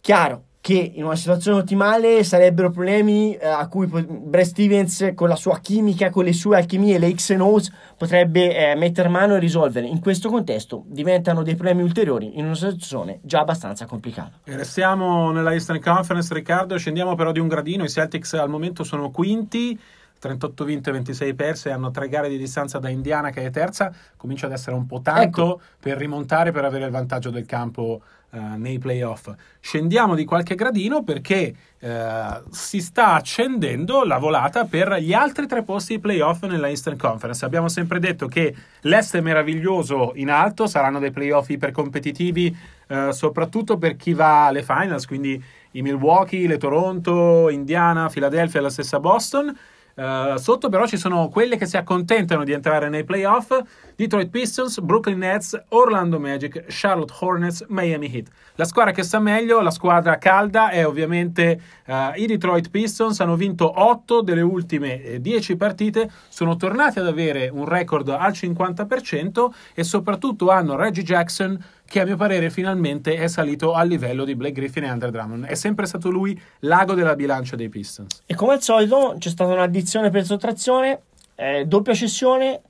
Chiaro, 0.00 0.44
che 0.60 0.92
in 0.94 1.04
una 1.04 1.16
situazione 1.16 1.58
ottimale 1.58 2.22
sarebbero 2.22 2.70
problemi 2.70 3.34
eh, 3.34 3.46
a 3.46 3.66
cui 3.66 3.86
Brad 3.86 4.44
Stevens 4.44 5.12
con 5.14 5.28
la 5.28 5.36
sua 5.36 5.58
chimica, 5.58 6.10
con 6.10 6.24
le 6.24 6.34
sue 6.34 6.56
alchimie, 6.56 6.98
le 6.98 7.14
X 7.14 7.30
and 7.30 7.40
O's 7.40 7.72
potrebbe 7.96 8.54
eh, 8.54 8.74
mettere 8.76 9.08
mano 9.08 9.36
e 9.36 9.38
risolvere. 9.38 9.86
In 9.86 10.00
questo 10.00 10.28
contesto 10.28 10.84
diventano 10.86 11.42
dei 11.42 11.54
problemi 11.54 11.82
ulteriori 11.82 12.38
in 12.38 12.44
una 12.44 12.54
situazione 12.54 13.20
già 13.22 13.40
abbastanza 13.40 13.86
complicata. 13.86 14.32
E 14.44 14.56
restiamo 14.56 15.30
nella 15.30 15.52
Eastern 15.52 15.80
Conference, 15.80 16.32
Riccardo, 16.34 16.76
scendiamo 16.76 17.14
però 17.14 17.32
di 17.32 17.40
un 17.40 17.48
gradino, 17.48 17.84
i 17.84 17.88
Celtics 17.88 18.34
al 18.34 18.50
momento 18.50 18.84
sono 18.84 19.10
quinti. 19.10 19.78
38 20.20 20.64
vinte, 20.64 20.92
26 20.92 21.34
perse, 21.34 21.70
hanno 21.70 21.90
tre 21.90 22.08
gare 22.08 22.28
di 22.28 22.36
distanza 22.36 22.78
da 22.78 22.90
Indiana 22.90 23.30
che 23.30 23.44
è 23.44 23.50
terza, 23.50 23.92
comincia 24.16 24.46
ad 24.46 24.52
essere 24.52 24.76
un 24.76 24.86
po' 24.86 25.00
tanto 25.00 25.54
ecco. 25.54 25.60
per 25.80 25.96
rimontare 25.96 26.52
per 26.52 26.64
avere 26.64 26.84
il 26.84 26.90
vantaggio 26.90 27.30
del 27.30 27.46
campo 27.46 28.02
uh, 28.30 28.38
nei 28.56 28.78
playoff. 28.78 29.32
Scendiamo 29.60 30.14
di 30.14 30.26
qualche 30.26 30.54
gradino 30.54 31.02
perché 31.02 31.54
uh, 31.80 32.42
si 32.50 32.80
sta 32.80 33.14
accendendo 33.14 34.04
la 34.04 34.18
volata 34.18 34.66
per 34.66 34.96
gli 35.00 35.14
altri 35.14 35.46
tre 35.46 35.62
posti 35.62 35.94
di 35.94 36.00
playoff 36.00 36.44
nella 36.44 36.68
Eastern 36.68 36.98
Conference. 36.98 37.42
Abbiamo 37.44 37.68
sempre 37.68 37.98
detto 37.98 38.26
che 38.26 38.54
l'Est 38.82 39.16
è 39.16 39.20
meraviglioso 39.20 40.12
in 40.16 40.30
alto, 40.30 40.66
saranno 40.66 40.98
dei 40.98 41.12
playoff 41.12 41.48
ipercompetitivi, 41.48 42.56
uh, 42.88 43.10
soprattutto 43.10 43.78
per 43.78 43.96
chi 43.96 44.12
va 44.12 44.46
alle 44.46 44.62
finals, 44.62 45.06
quindi 45.06 45.42
i 45.72 45.82
Milwaukee, 45.82 46.46
le 46.46 46.58
Toronto, 46.58 47.48
Indiana, 47.48 48.08
Philadelphia 48.08 48.60
e 48.60 48.62
la 48.62 48.70
stessa 48.70 49.00
Boston. 49.00 49.56
Uh, 50.00 50.38
sotto 50.38 50.70
però 50.70 50.86
ci 50.86 50.96
sono 50.96 51.28
quelle 51.28 51.58
che 51.58 51.66
si 51.66 51.76
accontentano 51.76 52.42
di 52.42 52.52
entrare 52.52 52.88
nei 52.88 53.04
playoff: 53.04 53.52
Detroit 53.96 54.30
Pistons, 54.30 54.80
Brooklyn 54.80 55.18
Nets, 55.18 55.62
Orlando 55.68 56.18
Magic, 56.18 56.64
Charlotte 56.68 57.12
Hornets, 57.20 57.66
Miami 57.68 58.10
Heat. 58.10 58.28
La 58.54 58.64
squadra 58.64 58.92
che 58.92 59.02
sta 59.02 59.18
meglio, 59.18 59.60
la 59.60 59.70
squadra 59.70 60.16
calda, 60.16 60.70
è 60.70 60.86
ovviamente 60.86 61.60
uh, 61.86 61.92
i 62.14 62.24
Detroit 62.24 62.70
Pistons. 62.70 63.20
Hanno 63.20 63.36
vinto 63.36 63.70
8 63.78 64.22
delle 64.22 64.40
ultime 64.40 65.18
10 65.20 65.52
eh, 65.52 65.56
partite, 65.56 66.10
sono 66.28 66.56
tornati 66.56 66.98
ad 66.98 67.06
avere 67.06 67.50
un 67.52 67.66
record 67.66 68.08
al 68.08 68.32
50% 68.32 69.48
e 69.74 69.84
soprattutto 69.84 70.48
hanno 70.48 70.76
Reggie 70.76 71.02
Jackson 71.02 71.62
che 71.90 71.98
a 71.98 72.04
mio 72.04 72.14
parere 72.14 72.50
finalmente 72.50 73.16
è 73.16 73.26
salito 73.26 73.72
al 73.72 73.88
livello 73.88 74.24
di 74.24 74.36
Blake 74.36 74.52
Griffin 74.52 74.84
e 74.84 74.88
Andre 74.88 75.10
Drummond. 75.10 75.46
È 75.46 75.56
sempre 75.56 75.86
stato 75.86 76.08
lui 76.08 76.40
l'ago 76.60 76.94
della 76.94 77.16
bilancia 77.16 77.56
dei 77.56 77.68
Pistons. 77.68 78.22
E 78.26 78.36
come 78.36 78.52
al 78.52 78.62
solito 78.62 79.16
c'è 79.18 79.28
stata 79.28 79.52
un'addizione 79.52 80.08
per 80.08 80.24
sottrazione, 80.24 81.00
eh, 81.34 81.64
doppia 81.66 81.92
cessione. 81.92 82.60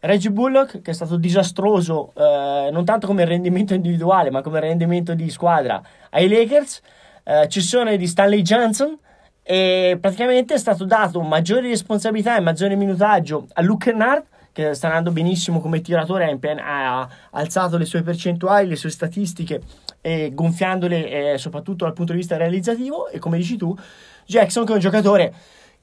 Reggie 0.00 0.30
Bullock, 0.30 0.82
che 0.82 0.90
è 0.90 0.94
stato 0.94 1.16
disastroso 1.16 2.12
eh, 2.14 2.68
non 2.70 2.84
tanto 2.84 3.06
come 3.06 3.24
rendimento 3.24 3.72
individuale, 3.72 4.30
ma 4.30 4.42
come 4.42 4.60
rendimento 4.60 5.14
di 5.14 5.30
squadra 5.30 5.82
ai 6.10 6.28
Lakers. 6.28 6.82
Eh, 7.24 7.48
cessione 7.48 7.96
di 7.96 8.06
Stanley 8.06 8.42
Johnson, 8.42 8.94
e 9.42 9.96
praticamente 9.98 10.52
è 10.52 10.58
stato 10.58 10.84
dato 10.84 11.22
maggiori 11.22 11.68
responsabilità 11.70 12.36
e 12.36 12.40
maggiore 12.40 12.76
minutaggio 12.76 13.46
a 13.54 13.62
Luke 13.62 13.90
Kennard 13.90 14.24
che 14.56 14.72
sta 14.72 14.86
andando 14.86 15.10
benissimo 15.10 15.60
come 15.60 15.82
tiratore, 15.82 16.38
ha, 16.64 17.08
alzato 17.32 17.76
le 17.76 17.84
sue 17.84 18.00
percentuali, 18.00 18.66
le 18.66 18.76
sue 18.76 18.88
statistiche 18.88 19.60
e 20.00 20.30
gonfiandole 20.32 21.34
eh, 21.34 21.38
soprattutto 21.38 21.84
dal 21.84 21.92
punto 21.92 22.12
di 22.12 22.18
vista 22.18 22.38
realizzativo 22.38 23.08
e 23.08 23.18
come 23.18 23.36
dici 23.36 23.58
tu 23.58 23.76
Jackson 24.24 24.64
che 24.64 24.70
è 24.70 24.74
un 24.74 24.80
giocatore 24.80 25.34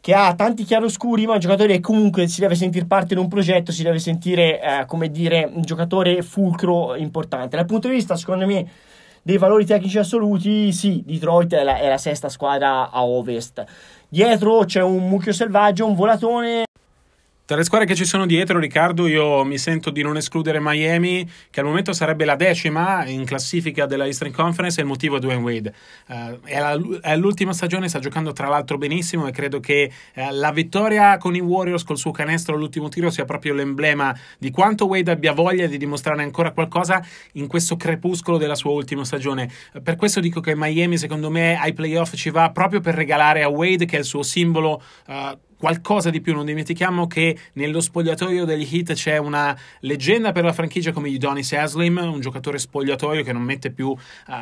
che 0.02 0.16
ha 0.16 0.34
tanti 0.34 0.64
chiaroscuri, 0.64 1.26
ma 1.26 1.34
è 1.34 1.36
un 1.36 1.42
giocatore 1.42 1.74
che 1.74 1.80
comunque 1.82 2.28
si 2.28 2.42
deve 2.42 2.56
sentire 2.56 2.86
parte 2.86 3.14
di 3.14 3.22
un 3.22 3.28
progetto, 3.28 3.72
si 3.72 3.84
deve 3.84 4.00
sentire, 4.00 4.60
eh, 4.60 4.86
come 4.86 5.10
dire, 5.10 5.50
un 5.50 5.62
giocatore 5.62 6.22
fulcro 6.24 6.96
importante. 6.96 7.56
Dal 7.56 7.66
punto 7.66 7.88
di 7.88 7.94
vista, 7.94 8.18
secondo 8.18 8.46
me, 8.46 8.68
dei 9.22 9.38
valori 9.38 9.66
tecnici 9.66 9.98
assoluti, 10.00 10.74
sì, 10.74 11.04
Detroit 11.06 11.54
è 11.54 11.64
la, 11.64 11.78
è 11.78 11.88
la 11.88 11.98
sesta 11.98 12.28
squadra 12.28 12.90
a 12.90 13.06
ovest. 13.06 13.64
Dietro 14.10 14.66
c'è 14.66 14.82
un 14.82 15.08
mucchio 15.08 15.32
selvaggio, 15.32 15.86
un 15.86 15.96
volatone 15.96 16.66
tra 17.46 17.58
le 17.58 17.66
squadre 17.66 17.86
che 17.86 17.96
ci 17.96 18.06
sono 18.06 18.26
dietro, 18.26 18.58
Riccardo, 18.58 19.06
io 19.06 19.44
mi 19.44 19.58
sento 19.58 19.90
di 19.90 20.02
non 20.02 20.16
escludere 20.16 20.60
Miami, 20.62 21.30
che 21.50 21.60
al 21.60 21.66
momento 21.66 21.92
sarebbe 21.92 22.24
la 22.24 22.38
decima 22.38 23.06
in 23.06 23.26
classifica 23.26 23.86
della 23.86 24.06
Eastern 24.06 24.32
Conference, 24.32 24.80
e 24.80 24.84
il 24.84 24.88
motivo 24.88 25.18
è 25.18 25.20
Dwayne 25.20 25.42
Wade. 25.42 25.74
Uh, 26.08 26.40
è, 26.46 26.58
la, 26.58 26.80
è, 27.02 27.18
l'ultima 27.18 27.52
stagione, 27.52 27.90
sta 27.90 28.00
giocando 28.00 28.32
tra 28.32 28.48
l'altro 28.48 28.78
benissimo 28.78 29.28
e 29.28 29.32
credo 29.32 29.60
che 29.60 29.92
uh, 30.16 30.22
la 30.32 30.54
vittoria 30.54 31.18
con 31.18 31.36
i 31.36 31.42
Warriors 31.42 31.84
col 31.84 31.98
suo 31.98 32.12
canestro 32.12 32.56
all'ultimo 32.56 32.88
tiro 32.88 33.10
sia 33.10 33.26
proprio 33.26 33.54
l'emblema 33.54 34.18
di 34.38 34.50
quanto 34.50 34.86
Wade 34.86 35.12
abbia 35.12 35.34
voglia 35.34 35.68
di 35.68 35.78
dimostrare 35.78 36.24
ancora 36.24 36.52
qualcosa 36.52 37.06
in 37.34 37.48
questo 37.48 37.76
crepuscolo 37.76 38.38
della 38.38 38.56
sua 38.56 38.72
ultima 38.72 39.04
stagione. 39.04 39.52
Per 39.84 39.98
questo 39.98 40.22
dico 40.22 40.40
che 40.40 40.56
Miami, 40.56 40.98
secondo 40.98 41.30
me, 41.30 41.60
ai 41.60 41.74
playoff 41.74 42.16
ci 42.16 42.30
va 42.30 42.52
proprio 42.52 42.80
per 42.80 42.96
regalare 42.96 43.44
a 43.44 43.50
Wade, 43.50 43.84
che 43.84 43.98
è 43.98 44.00
il 44.00 44.06
suo 44.06 44.24
simbolo 44.24 44.82
qualcosa 45.64 46.10
di 46.10 46.20
più. 46.20 46.34
Non 46.34 46.44
dimentichiamo 46.44 47.08
che 47.08 47.38
nello 47.54 47.80
spogliatoio 47.80 48.44
degli 48.44 48.68
Heat 48.70 48.96
c'è 48.96 49.16
una 49.16 49.58
leggenda 49.80 50.34
per 50.34 50.44
la 50.44 50.52
franchigia 50.52 50.92
come 50.92 51.08
Udonis 51.08 51.54
Haslim, 51.54 51.96
un 52.04 52.20
giocatore 52.20 52.58
spogliatoio 52.58 53.24
che 53.24 53.32
non 53.32 53.44
mette 53.44 53.72
più 53.72 53.88
uh, 53.88 53.98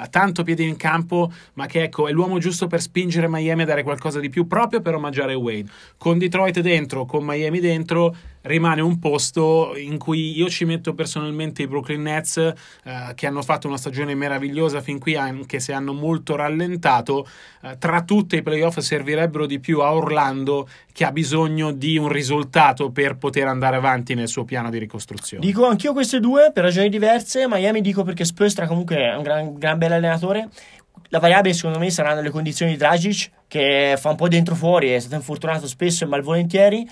tanto 0.10 0.42
piede 0.42 0.64
in 0.64 0.78
campo, 0.78 1.32
ma 1.54 1.68
che 1.68 1.84
ecco, 1.84 2.08
è 2.08 2.12
l'uomo 2.12 2.40
giusto 2.40 2.66
per 2.66 2.82
spingere 2.82 3.28
Miami 3.30 3.62
a 3.62 3.66
dare 3.66 3.84
qualcosa 3.84 4.20
di 4.20 4.30
più 4.30 4.48
proprio 4.48 4.82
per 4.82 4.96
omaggiare 4.96 5.36
Wade. 5.36 5.70
Con 5.96 6.18
Detroit 6.18 6.60
dentro, 6.60 7.06
con 7.06 7.24
Miami 7.24 7.60
dentro, 7.60 8.16
rimane 8.44 8.82
un 8.82 9.00
posto 9.00 9.74
in 9.76 9.98
cui 9.98 10.38
io 10.38 10.50
ci 10.50 10.66
metto 10.66 10.94
personalmente 10.94 11.62
i 11.62 11.68
Brooklyn 11.68 12.02
Nets 12.02 12.38
eh, 12.38 12.54
che 13.16 13.28
hanno 13.28 13.42
fatto 13.42 13.68
una 13.68 13.78
stagione 13.78 14.16
meravigliosa 14.16 14.82
fin 14.82 15.00
qui 15.00 15.16
anche 15.16 15.60
se 15.60 15.74
hanno 15.74 15.94
molto 15.94 16.36
rallentato. 16.36 17.28
Eh, 17.62 17.78
tra 17.78 18.04
tutte 18.04 18.38
i 18.38 18.42
playoff 18.42 18.80
servirebbero 18.80 19.46
di 19.46 19.60
più 19.60 19.82
a 19.82 19.94
Orlando 19.94 20.68
che 20.92 21.06
ha 21.06 21.12
bisogno 21.12 21.72
di 21.72 21.98
un 21.98 22.10
risultato 22.10 22.92
per 22.92 23.18
poter 23.18 23.48
andare 23.48 23.76
avanti 23.76 24.14
nel 24.14 24.28
suo 24.28 24.44
piano 24.44 24.70
di 24.70 24.78
ricostruzione. 24.78 25.46
Dico 25.46 25.66
anch'io 25.66 25.94
queste 25.94 26.20
due 26.20 26.52
per 26.52 26.64
ragioni 26.64 26.90
diverse. 26.90 27.48
Miami 27.48 27.82
dico 27.82 28.04
perché 28.04 28.26
Spurs 28.26 28.56
comunque 28.68 28.98
è 28.98 29.16
un 29.16 29.24
gran, 29.24 29.58
gran 29.58 29.78
bel 29.78 29.94
allenatore. 29.94 30.50
La 31.10 31.20
variabile 31.20 31.54
secondo 31.54 31.78
me 31.78 31.90
saranno 31.90 32.22
le 32.22 32.30
condizioni 32.30 32.72
di 32.72 32.78
Dragic 32.78 33.32
che 33.48 33.98
fa 34.00 34.10
un 34.10 34.16
po' 34.16 34.30
dentro 34.30 34.56
fuori 34.56 34.92
è 34.92 35.00
stato 35.00 35.16
infortunato 35.16 35.68
spesso 35.68 36.06
e 36.06 36.08
malvolentieri 36.08 36.88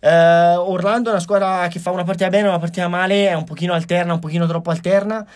Uh, 0.00 0.58
Orlando 0.70 1.08
è 1.08 1.12
una 1.12 1.20
squadra 1.20 1.66
che 1.68 1.78
fa 1.78 1.90
una 1.90 2.04
partita 2.04 2.28
bene, 2.28 2.48
una 2.48 2.58
partita 2.58 2.88
male, 2.88 3.28
è 3.28 3.34
un 3.34 3.44
pochino 3.44 3.72
alterna, 3.72 4.12
un 4.12 4.20
pochino 4.20 4.46
troppo 4.46 4.70
alterna. 4.70 5.26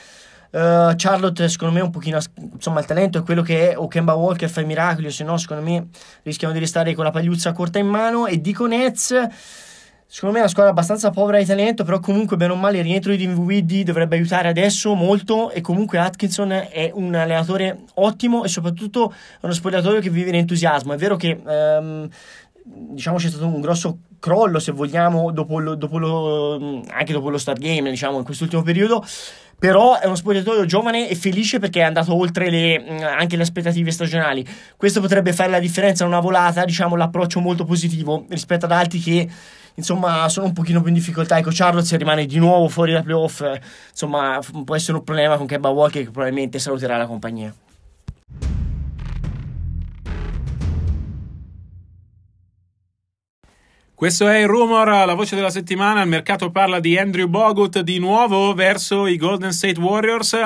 Uh, 0.51 0.93
Charlotte, 0.97 1.49
secondo 1.49 1.75
me, 1.75 1.81
un 1.81 1.91
pochino 1.91 2.19
insomma, 2.53 2.81
il 2.81 2.87
talento 2.87 3.19
è 3.19 3.23
quello 3.23 3.43
che 3.43 3.71
è. 3.71 3.79
O 3.79 3.89
Kemba 3.89 4.15
Walker 4.15 4.49
fa 4.49 4.61
i 4.61 4.65
miracoli, 4.65 5.07
o 5.07 5.11
se 5.11 5.25
no, 5.25 5.37
secondo 5.37 5.63
me 5.63 5.89
rischiamo 6.23 6.53
di 6.53 6.61
restare 6.61 6.95
con 6.95 7.05
la 7.05 7.11
pagliuzza 7.11 7.53
corta 7.53 7.79
in 7.79 7.87
mano. 7.87 8.27
E 8.27 8.41
dico 8.41 8.67
Nets. 8.67 9.15
Secondo 10.13 10.35
me 10.35 10.41
è 10.41 10.45
una 10.45 10.53
squadra 10.53 10.73
abbastanza 10.73 11.09
povera 11.09 11.39
di 11.39 11.47
talento, 11.47 11.85
però 11.85 11.99
comunque 11.99 12.37
bene 12.37 12.53
o 12.53 12.57
male 12.57 12.77
il 12.77 12.85
rientro 12.85 13.13
di 13.13 13.17
Dinwiddie 13.17 13.83
dovrebbe 13.83 14.17
aiutare 14.17 14.49
adesso 14.49 14.93
molto 14.93 15.51
e 15.51 15.63
comunque 15.63 15.97
Atkinson 15.99 16.53
è 16.53 16.91
un 16.93 17.15
allenatore 17.15 17.79
ottimo 17.95 18.45
e 18.45 18.49
soprattutto 18.49 19.15
uno 19.41 19.53
spogliatoio 19.55 20.01
che 20.01 20.11
vive 20.11 20.29
in 20.29 20.35
entusiasmo. 20.35 20.93
È 20.93 20.99
vero 20.99 21.17
che 21.17 21.41
um, 21.43 22.07
diciamo 22.65 23.17
c'è 23.17 23.29
stato 23.29 23.47
un 23.47 23.61
grosso 23.61 23.99
crollo 24.19 24.59
se 24.59 24.73
vogliamo 24.73 25.33
dopo 25.33 25.59
lo, 25.59 25.75
dopo 25.75 25.99
lo, 25.99 26.83
anche 26.89 27.13
dopo 27.13 27.29
lo 27.29 27.39
start 27.39 27.61
game 27.61 27.91
diciamo 27.91 28.19
in 28.19 28.25
quest'ultimo 28.25 28.63
periodo. 28.63 29.05
Però 29.59 29.97
è 29.97 30.07
uno 30.07 30.17
spogliatoio 30.17 30.65
giovane 30.65 31.09
e 31.09 31.15
felice 31.15 31.61
perché 31.61 31.81
è 31.81 31.85
andato 31.85 32.15
oltre 32.17 32.51
le, 32.51 33.05
anche 33.05 33.37
le 33.37 33.43
aspettative 33.43 33.93
stagionali. 33.93 34.45
Questo 34.77 35.01
potrebbe 35.01 35.33
fare 35.33 35.51
la 35.51 35.61
differenza 35.61 36.03
in 36.03 36.11
una 36.11 36.19
volata 36.19 36.65
diciamo 36.65 36.97
l'approccio 36.97 37.39
molto 37.39 37.65
positivo 37.65 38.27
rispetto 38.29 38.65
ad 38.65 38.73
altri 38.73 38.99
che 38.99 39.29
insomma 39.75 40.29
sono 40.29 40.47
un 40.47 40.53
pochino 40.53 40.81
più 40.81 40.89
in 40.89 40.95
difficoltà. 40.95 41.39
Ecco 41.39 41.51
Charlotte 41.53 41.87
se 41.87 41.97
rimane 41.97 42.27
di 42.27 42.39
nuovo 42.39 42.69
fuori 42.69 42.93
da 42.93 43.03
playoff. 43.03 43.45
Insomma 43.91 44.41
può 44.65 44.75
essere 44.75 44.99
un 44.99 45.05
problema 45.05 45.37
con 45.37 45.47
Kemba 45.47 45.69
Walker 45.69 46.03
che 46.03 46.11
probabilmente 46.11 46.59
saluterà 46.59 46.97
la 46.97 47.07
compagnia 47.07 47.55
Questo 54.03 54.27
è 54.27 54.41
il 54.41 54.49
rumor, 54.49 54.89
la 54.89 55.15
voce 55.15 55.37
della 55.37 55.49
settimana. 55.49 56.03
Il 56.03 56.09
mercato 56.09 56.51
parla 56.51 56.81
di 56.81 56.99
Andrew 56.99 57.29
Bogut 57.29 57.79
di 57.83 58.01
nuovo 58.01 58.53
verso 58.53 59.07
i 59.07 59.17
Golden 59.17 59.53
State 59.53 59.79
Warriors. 59.79 60.37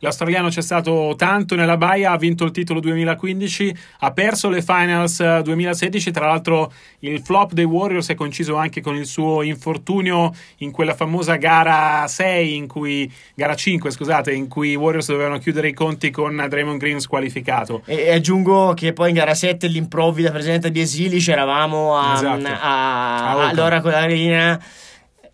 L'australiano 0.00 0.50
c'è 0.50 0.60
stato 0.60 1.14
tanto 1.16 1.54
nella 1.54 1.78
baia, 1.78 2.10
ha 2.10 2.18
vinto 2.18 2.44
il 2.44 2.50
titolo 2.50 2.78
2015, 2.78 3.74
ha 4.00 4.12
perso 4.12 4.50
le 4.50 4.60
finals 4.60 5.40
2016. 5.40 6.10
Tra 6.10 6.26
l'altro, 6.26 6.70
il 6.98 7.22
flop 7.22 7.54
dei 7.54 7.64
Warriors 7.64 8.10
è 8.10 8.14
coinciso 8.14 8.56
anche 8.56 8.82
con 8.82 8.94
il 8.96 9.06
suo 9.06 9.40
infortunio 9.40 10.34
in 10.58 10.70
quella 10.70 10.94
famosa 10.94 11.36
gara 11.36 12.06
6, 12.06 12.54
in 12.54 12.66
cui, 12.66 13.10
gara 13.34 13.54
5, 13.54 13.90
scusate, 13.92 14.30
in 14.30 14.46
cui 14.46 14.72
i 14.72 14.76
Warriors 14.76 15.08
dovevano 15.08 15.38
chiudere 15.38 15.68
i 15.68 15.72
conti 15.72 16.10
con 16.10 16.44
Draymond 16.46 16.78
Green 16.78 17.00
squalificato. 17.00 17.80
E 17.86 18.12
aggiungo 18.12 18.74
che 18.74 18.92
poi 18.92 19.08
in 19.08 19.14
gara 19.14 19.32
7 19.32 19.68
l'improvvida 19.68 20.30
presenza 20.30 20.68
di 20.68 20.80
Esili 20.82 21.18
c'eravamo 21.18 21.96
a, 21.96 22.12
esatto. 22.12 22.46
a 22.60 23.05
Ah, 23.06 23.48
allora 23.48 23.80
con 23.80 23.92
la 23.92 24.06
linea 24.06 24.60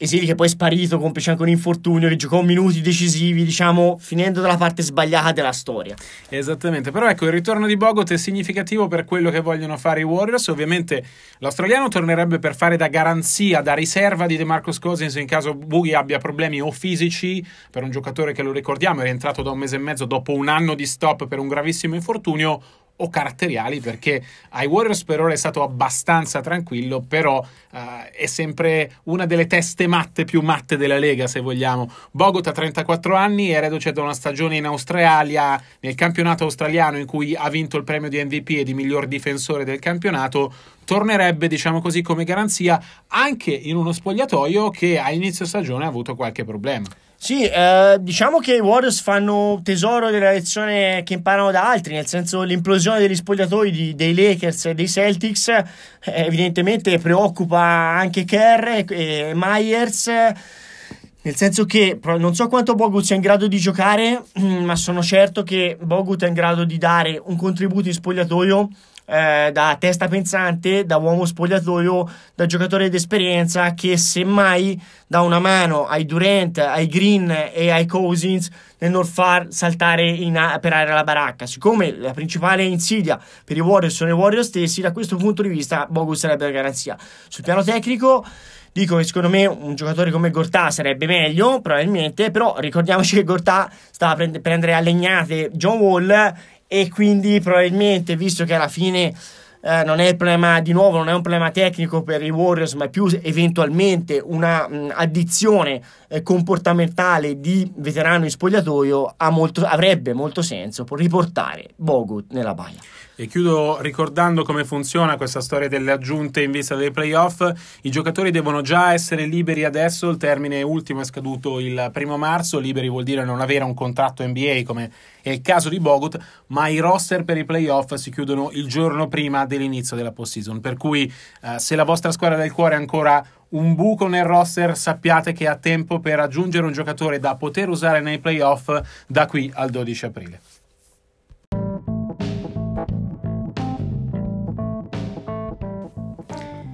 Esili 0.02 0.26
che 0.26 0.34
poi 0.34 0.46
è 0.46 0.50
sparito, 0.50 0.98
complice 0.98 1.30
anche 1.30 1.42
un 1.42 1.48
infortunio, 1.48 2.08
che 2.08 2.16
giocò 2.16 2.42
minuti 2.42 2.80
decisivi, 2.80 3.44
diciamo, 3.44 3.98
finendo 4.00 4.40
dalla 4.40 4.56
parte 4.56 4.82
sbagliata 4.82 5.30
della 5.30 5.52
storia. 5.52 5.94
Esattamente, 6.28 6.90
però 6.90 7.08
ecco, 7.08 7.26
il 7.26 7.30
ritorno 7.30 7.68
di 7.68 7.76
Bogot 7.76 8.10
è 8.10 8.16
significativo 8.16 8.88
per 8.88 9.04
quello 9.04 9.30
che 9.30 9.38
vogliono 9.38 9.76
fare 9.76 10.00
i 10.00 10.02
Warriors. 10.02 10.48
Ovviamente 10.48 11.04
l'australiano 11.38 11.86
tornerebbe 11.86 12.40
per 12.40 12.56
fare 12.56 12.76
da 12.76 12.88
garanzia, 12.88 13.60
da 13.60 13.74
riserva 13.74 14.26
di 14.26 14.36
DeMarcus 14.36 14.80
Cousins 14.80 15.14
in 15.14 15.26
caso 15.26 15.54
Bughi 15.54 15.94
abbia 15.94 16.18
problemi 16.18 16.60
o 16.60 16.72
fisici, 16.72 17.46
per 17.70 17.84
un 17.84 17.92
giocatore 17.92 18.32
che 18.32 18.42
lo 18.42 18.50
ricordiamo 18.50 19.02
è 19.02 19.04
rientrato 19.04 19.42
da 19.42 19.52
un 19.52 19.58
mese 19.58 19.76
e 19.76 19.78
mezzo 19.78 20.04
dopo 20.04 20.34
un 20.34 20.48
anno 20.48 20.74
di 20.74 20.84
stop 20.84 21.28
per 21.28 21.38
un 21.38 21.46
gravissimo 21.46 21.94
infortunio, 21.94 22.60
o 22.96 23.08
caratteriali 23.08 23.80
perché 23.80 24.22
ai 24.50 24.66
Warriors 24.66 25.04
per 25.04 25.20
ora 25.20 25.32
è 25.32 25.36
stato 25.36 25.62
abbastanza 25.62 26.40
tranquillo 26.40 27.00
però 27.00 27.38
uh, 27.38 27.78
è 28.12 28.26
sempre 28.26 28.98
una 29.04 29.26
delle 29.26 29.46
teste 29.46 29.86
matte 29.86 30.24
più 30.24 30.40
matte 30.40 30.76
della 30.76 30.98
Lega 30.98 31.26
se 31.26 31.40
vogliamo. 31.40 31.90
Bogot 32.10 32.46
ha 32.46 32.52
34 32.52 33.14
anni 33.16 33.58
reduce 33.58 33.92
da 33.92 34.02
una 34.02 34.14
stagione 34.14 34.56
in 34.56 34.66
Australia 34.66 35.60
nel 35.80 35.94
campionato 35.94 36.44
australiano 36.44 36.98
in 36.98 37.06
cui 37.06 37.34
ha 37.34 37.48
vinto 37.48 37.76
il 37.76 37.84
premio 37.84 38.08
di 38.08 38.22
MVP 38.22 38.50
e 38.50 38.64
di 38.64 38.74
miglior 38.74 39.06
difensore 39.06 39.64
del 39.64 39.78
campionato 39.78 40.52
tornerebbe 40.84 41.48
diciamo 41.48 41.80
così 41.80 42.02
come 42.02 42.24
garanzia 42.24 42.82
anche 43.08 43.52
in 43.52 43.76
uno 43.76 43.92
spogliatoio 43.92 44.70
che 44.70 44.98
a 44.98 45.10
inizio 45.10 45.46
stagione 45.46 45.84
ha 45.84 45.88
avuto 45.88 46.14
qualche 46.14 46.44
problema 46.44 46.86
sì, 47.24 47.44
eh, 47.44 47.98
diciamo 48.00 48.40
che 48.40 48.56
i 48.56 48.58
Warriors 48.58 49.00
fanno 49.00 49.60
tesoro 49.62 50.10
della 50.10 50.32
lezione 50.32 51.04
che 51.04 51.12
imparano 51.12 51.52
da 51.52 51.70
altri, 51.70 51.94
nel 51.94 52.08
senso 52.08 52.42
l'implosione 52.42 52.98
degli 52.98 53.14
spogliatoi 53.14 53.70
di, 53.70 53.94
dei 53.94 54.12
Lakers 54.12 54.64
e 54.64 54.74
dei 54.74 54.88
Celtics 54.88 55.46
eh, 55.46 55.64
evidentemente 56.00 56.98
preoccupa 56.98 57.60
anche 57.60 58.24
Kerr 58.24 58.90
e, 58.90 59.30
Myers. 59.36 60.08
Nel 60.08 61.36
senso 61.36 61.64
che 61.64 61.96
non 62.02 62.34
so 62.34 62.48
quanto 62.48 62.74
Bogut 62.74 63.04
sia 63.04 63.14
in 63.14 63.22
grado 63.22 63.46
di 63.46 63.58
giocare, 63.58 64.20
ma 64.42 64.74
sono 64.74 65.00
certo 65.00 65.44
che 65.44 65.78
Bogut 65.80 66.24
è 66.24 66.26
in 66.26 66.34
grado 66.34 66.64
di 66.64 66.76
dare 66.76 67.22
un 67.24 67.36
contributo 67.36 67.86
in 67.86 67.94
spogliatoio 67.94 68.68
eh, 69.12 69.50
da 69.52 69.76
testa 69.78 70.08
pensante, 70.08 70.86
da 70.86 70.96
uomo 70.96 71.26
spogliatoio, 71.26 72.10
da 72.34 72.46
giocatore 72.46 72.88
d'esperienza 72.88 73.74
che 73.74 73.98
semmai 73.98 74.80
dà 75.06 75.20
una 75.20 75.38
mano 75.38 75.86
ai 75.86 76.06
Durant, 76.06 76.56
ai 76.56 76.86
Green 76.86 77.30
e 77.52 77.70
ai 77.70 77.84
Cousins 77.84 78.48
nel 78.78 78.90
non 78.90 79.04
far 79.04 79.48
saltare 79.50 80.08
in 80.08 80.38
a- 80.38 80.58
per 80.58 80.72
aria 80.72 80.94
la 80.94 81.04
baracca. 81.04 81.44
Siccome 81.44 81.94
la 81.94 82.12
principale 82.12 82.64
insidia 82.64 83.20
per 83.44 83.58
i 83.58 83.60
Warriors 83.60 83.94
sono 83.94 84.10
i 84.10 84.14
Warriors 84.14 84.48
stessi, 84.48 84.80
da 84.80 84.92
questo 84.92 85.16
punto 85.16 85.42
di 85.42 85.48
vista 85.48 85.86
Bogut 85.90 86.16
sarebbe 86.16 86.46
la 86.46 86.50
garanzia. 86.50 86.96
Sul 87.28 87.44
piano 87.44 87.62
tecnico 87.62 88.24
dico 88.72 88.96
che 88.96 89.04
secondo 89.04 89.28
me 89.28 89.44
un 89.44 89.74
giocatore 89.74 90.10
come 90.10 90.30
Gortà 90.30 90.70
sarebbe 90.70 91.04
meglio, 91.04 91.60
probabilmente, 91.60 92.30
però 92.30 92.56
ricordiamoci 92.58 93.16
che 93.16 93.24
Gortà 93.24 93.70
stava 93.90 94.24
a 94.24 94.40
prendere 94.40 94.72
a 94.72 94.80
legnate 94.80 95.50
John 95.52 95.78
Wall 95.78 96.34
e 96.72 96.88
quindi 96.88 97.38
probabilmente, 97.42 98.16
visto 98.16 98.46
che 98.46 98.54
alla 98.54 98.66
fine 98.66 99.12
eh, 99.60 99.84
non 99.84 99.98
è 99.98 100.08
il 100.08 100.16
problema 100.16 100.58
di 100.60 100.72
nuovo, 100.72 100.96
non 100.96 101.10
è 101.10 101.12
un 101.12 101.20
problema 101.20 101.50
tecnico 101.50 102.02
per 102.02 102.22
i 102.22 102.30
Warriors, 102.30 102.72
ma 102.72 102.88
più 102.88 103.06
eventualmente 103.20 104.22
una 104.24 104.66
mh, 104.66 104.92
addizione 104.94 105.82
eh, 106.08 106.22
comportamentale 106.22 107.38
di 107.38 107.70
veterano 107.76 108.24
in 108.24 108.30
spogliatoio, 108.30 109.16
molto, 109.28 109.66
avrebbe 109.66 110.14
molto 110.14 110.40
senso 110.40 110.86
riportare 110.96 111.72
Bogut 111.76 112.32
nella 112.32 112.54
baia. 112.54 112.78
E 113.14 113.26
chiudo 113.26 113.80
ricordando 113.80 114.42
come 114.42 114.64
funziona 114.64 115.16
questa 115.16 115.42
storia 115.42 115.68
delle 115.68 115.92
aggiunte 115.92 116.42
in 116.42 116.50
vista 116.50 116.74
dei 116.74 116.90
playoff. 116.90 117.42
I 117.82 117.90
giocatori 117.90 118.30
devono 118.30 118.62
già 118.62 118.94
essere 118.94 119.26
liberi 119.26 119.64
adesso, 119.64 120.08
il 120.08 120.16
termine 120.16 120.62
ultimo 120.62 121.02
è 121.02 121.04
scaduto 121.04 121.60
il 121.60 121.90
primo 121.92 122.16
marzo, 122.16 122.58
liberi 122.58 122.88
vuol 122.88 123.04
dire 123.04 123.22
non 123.24 123.42
avere 123.42 123.64
un 123.64 123.74
contratto 123.74 124.26
NBA 124.26 124.62
come 124.64 124.90
è 125.20 125.28
il 125.28 125.42
caso 125.42 125.68
di 125.68 125.78
Bogut, 125.78 126.18
ma 126.48 126.68
i 126.68 126.78
roster 126.78 127.24
per 127.24 127.36
i 127.36 127.44
playoff 127.44 127.92
si 127.94 128.10
chiudono 128.10 128.50
il 128.52 128.66
giorno 128.66 129.08
prima 129.08 129.44
dell'inizio 129.44 129.94
della 129.94 130.12
postseason. 130.12 130.60
Per 130.60 130.76
cui 130.76 131.12
eh, 131.42 131.58
se 131.58 131.76
la 131.76 131.84
vostra 131.84 132.12
squadra 132.12 132.38
del 132.38 132.50
cuore 132.50 132.74
è 132.74 132.78
ancora 132.78 133.24
un 133.50 133.74
buco 133.74 134.08
nel 134.08 134.24
roster, 134.24 134.76
sappiate 134.76 135.32
che 135.32 135.46
ha 135.46 135.56
tempo 135.56 136.00
per 136.00 136.18
aggiungere 136.18 136.64
un 136.64 136.72
giocatore 136.72 137.18
da 137.18 137.36
poter 137.36 137.68
usare 137.68 138.00
nei 138.00 138.18
playoff 138.18 138.70
da 139.06 139.26
qui 139.26 139.50
al 139.54 139.70
12 139.70 140.04
aprile. 140.06 140.40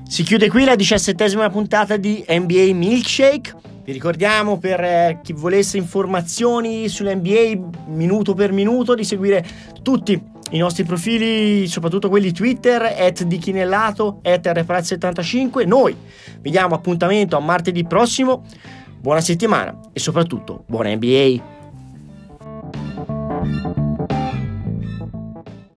Si 0.08 0.22
chiude 0.22 0.48
qui 0.48 0.64
la 0.64 0.74
diciassettesima 0.74 1.50
puntata 1.50 1.98
di 1.98 2.24
NBA 2.26 2.72
Milkshake. 2.72 3.54
Vi 3.84 3.92
ricordiamo 3.92 4.56
per 4.56 4.80
eh, 4.80 5.20
chi 5.22 5.34
volesse 5.34 5.76
informazioni 5.76 6.88
sull'NBA 6.88 7.88
minuto 7.88 8.32
per 8.32 8.50
minuto 8.50 8.94
di 8.94 9.04
seguire 9.04 9.44
tutti 9.82 10.18
i 10.52 10.58
nostri 10.58 10.84
profili, 10.84 11.68
soprattutto 11.68 12.08
quelli 12.08 12.32
Twitter, 12.32 12.82
at 12.84 13.22
di 13.24 13.36
Chinellato, 13.36 14.20
at 14.22 14.46
rpraz75. 14.46 15.66
Noi 15.66 15.94
vi 16.40 16.50
diamo 16.50 16.74
appuntamento 16.74 17.36
a 17.36 17.40
martedì 17.40 17.84
prossimo. 17.84 18.46
Buona 18.98 19.20
settimana 19.20 19.78
e 19.92 20.00
soprattutto 20.00 20.64
buona 20.66 20.88
NBA. 20.94 21.56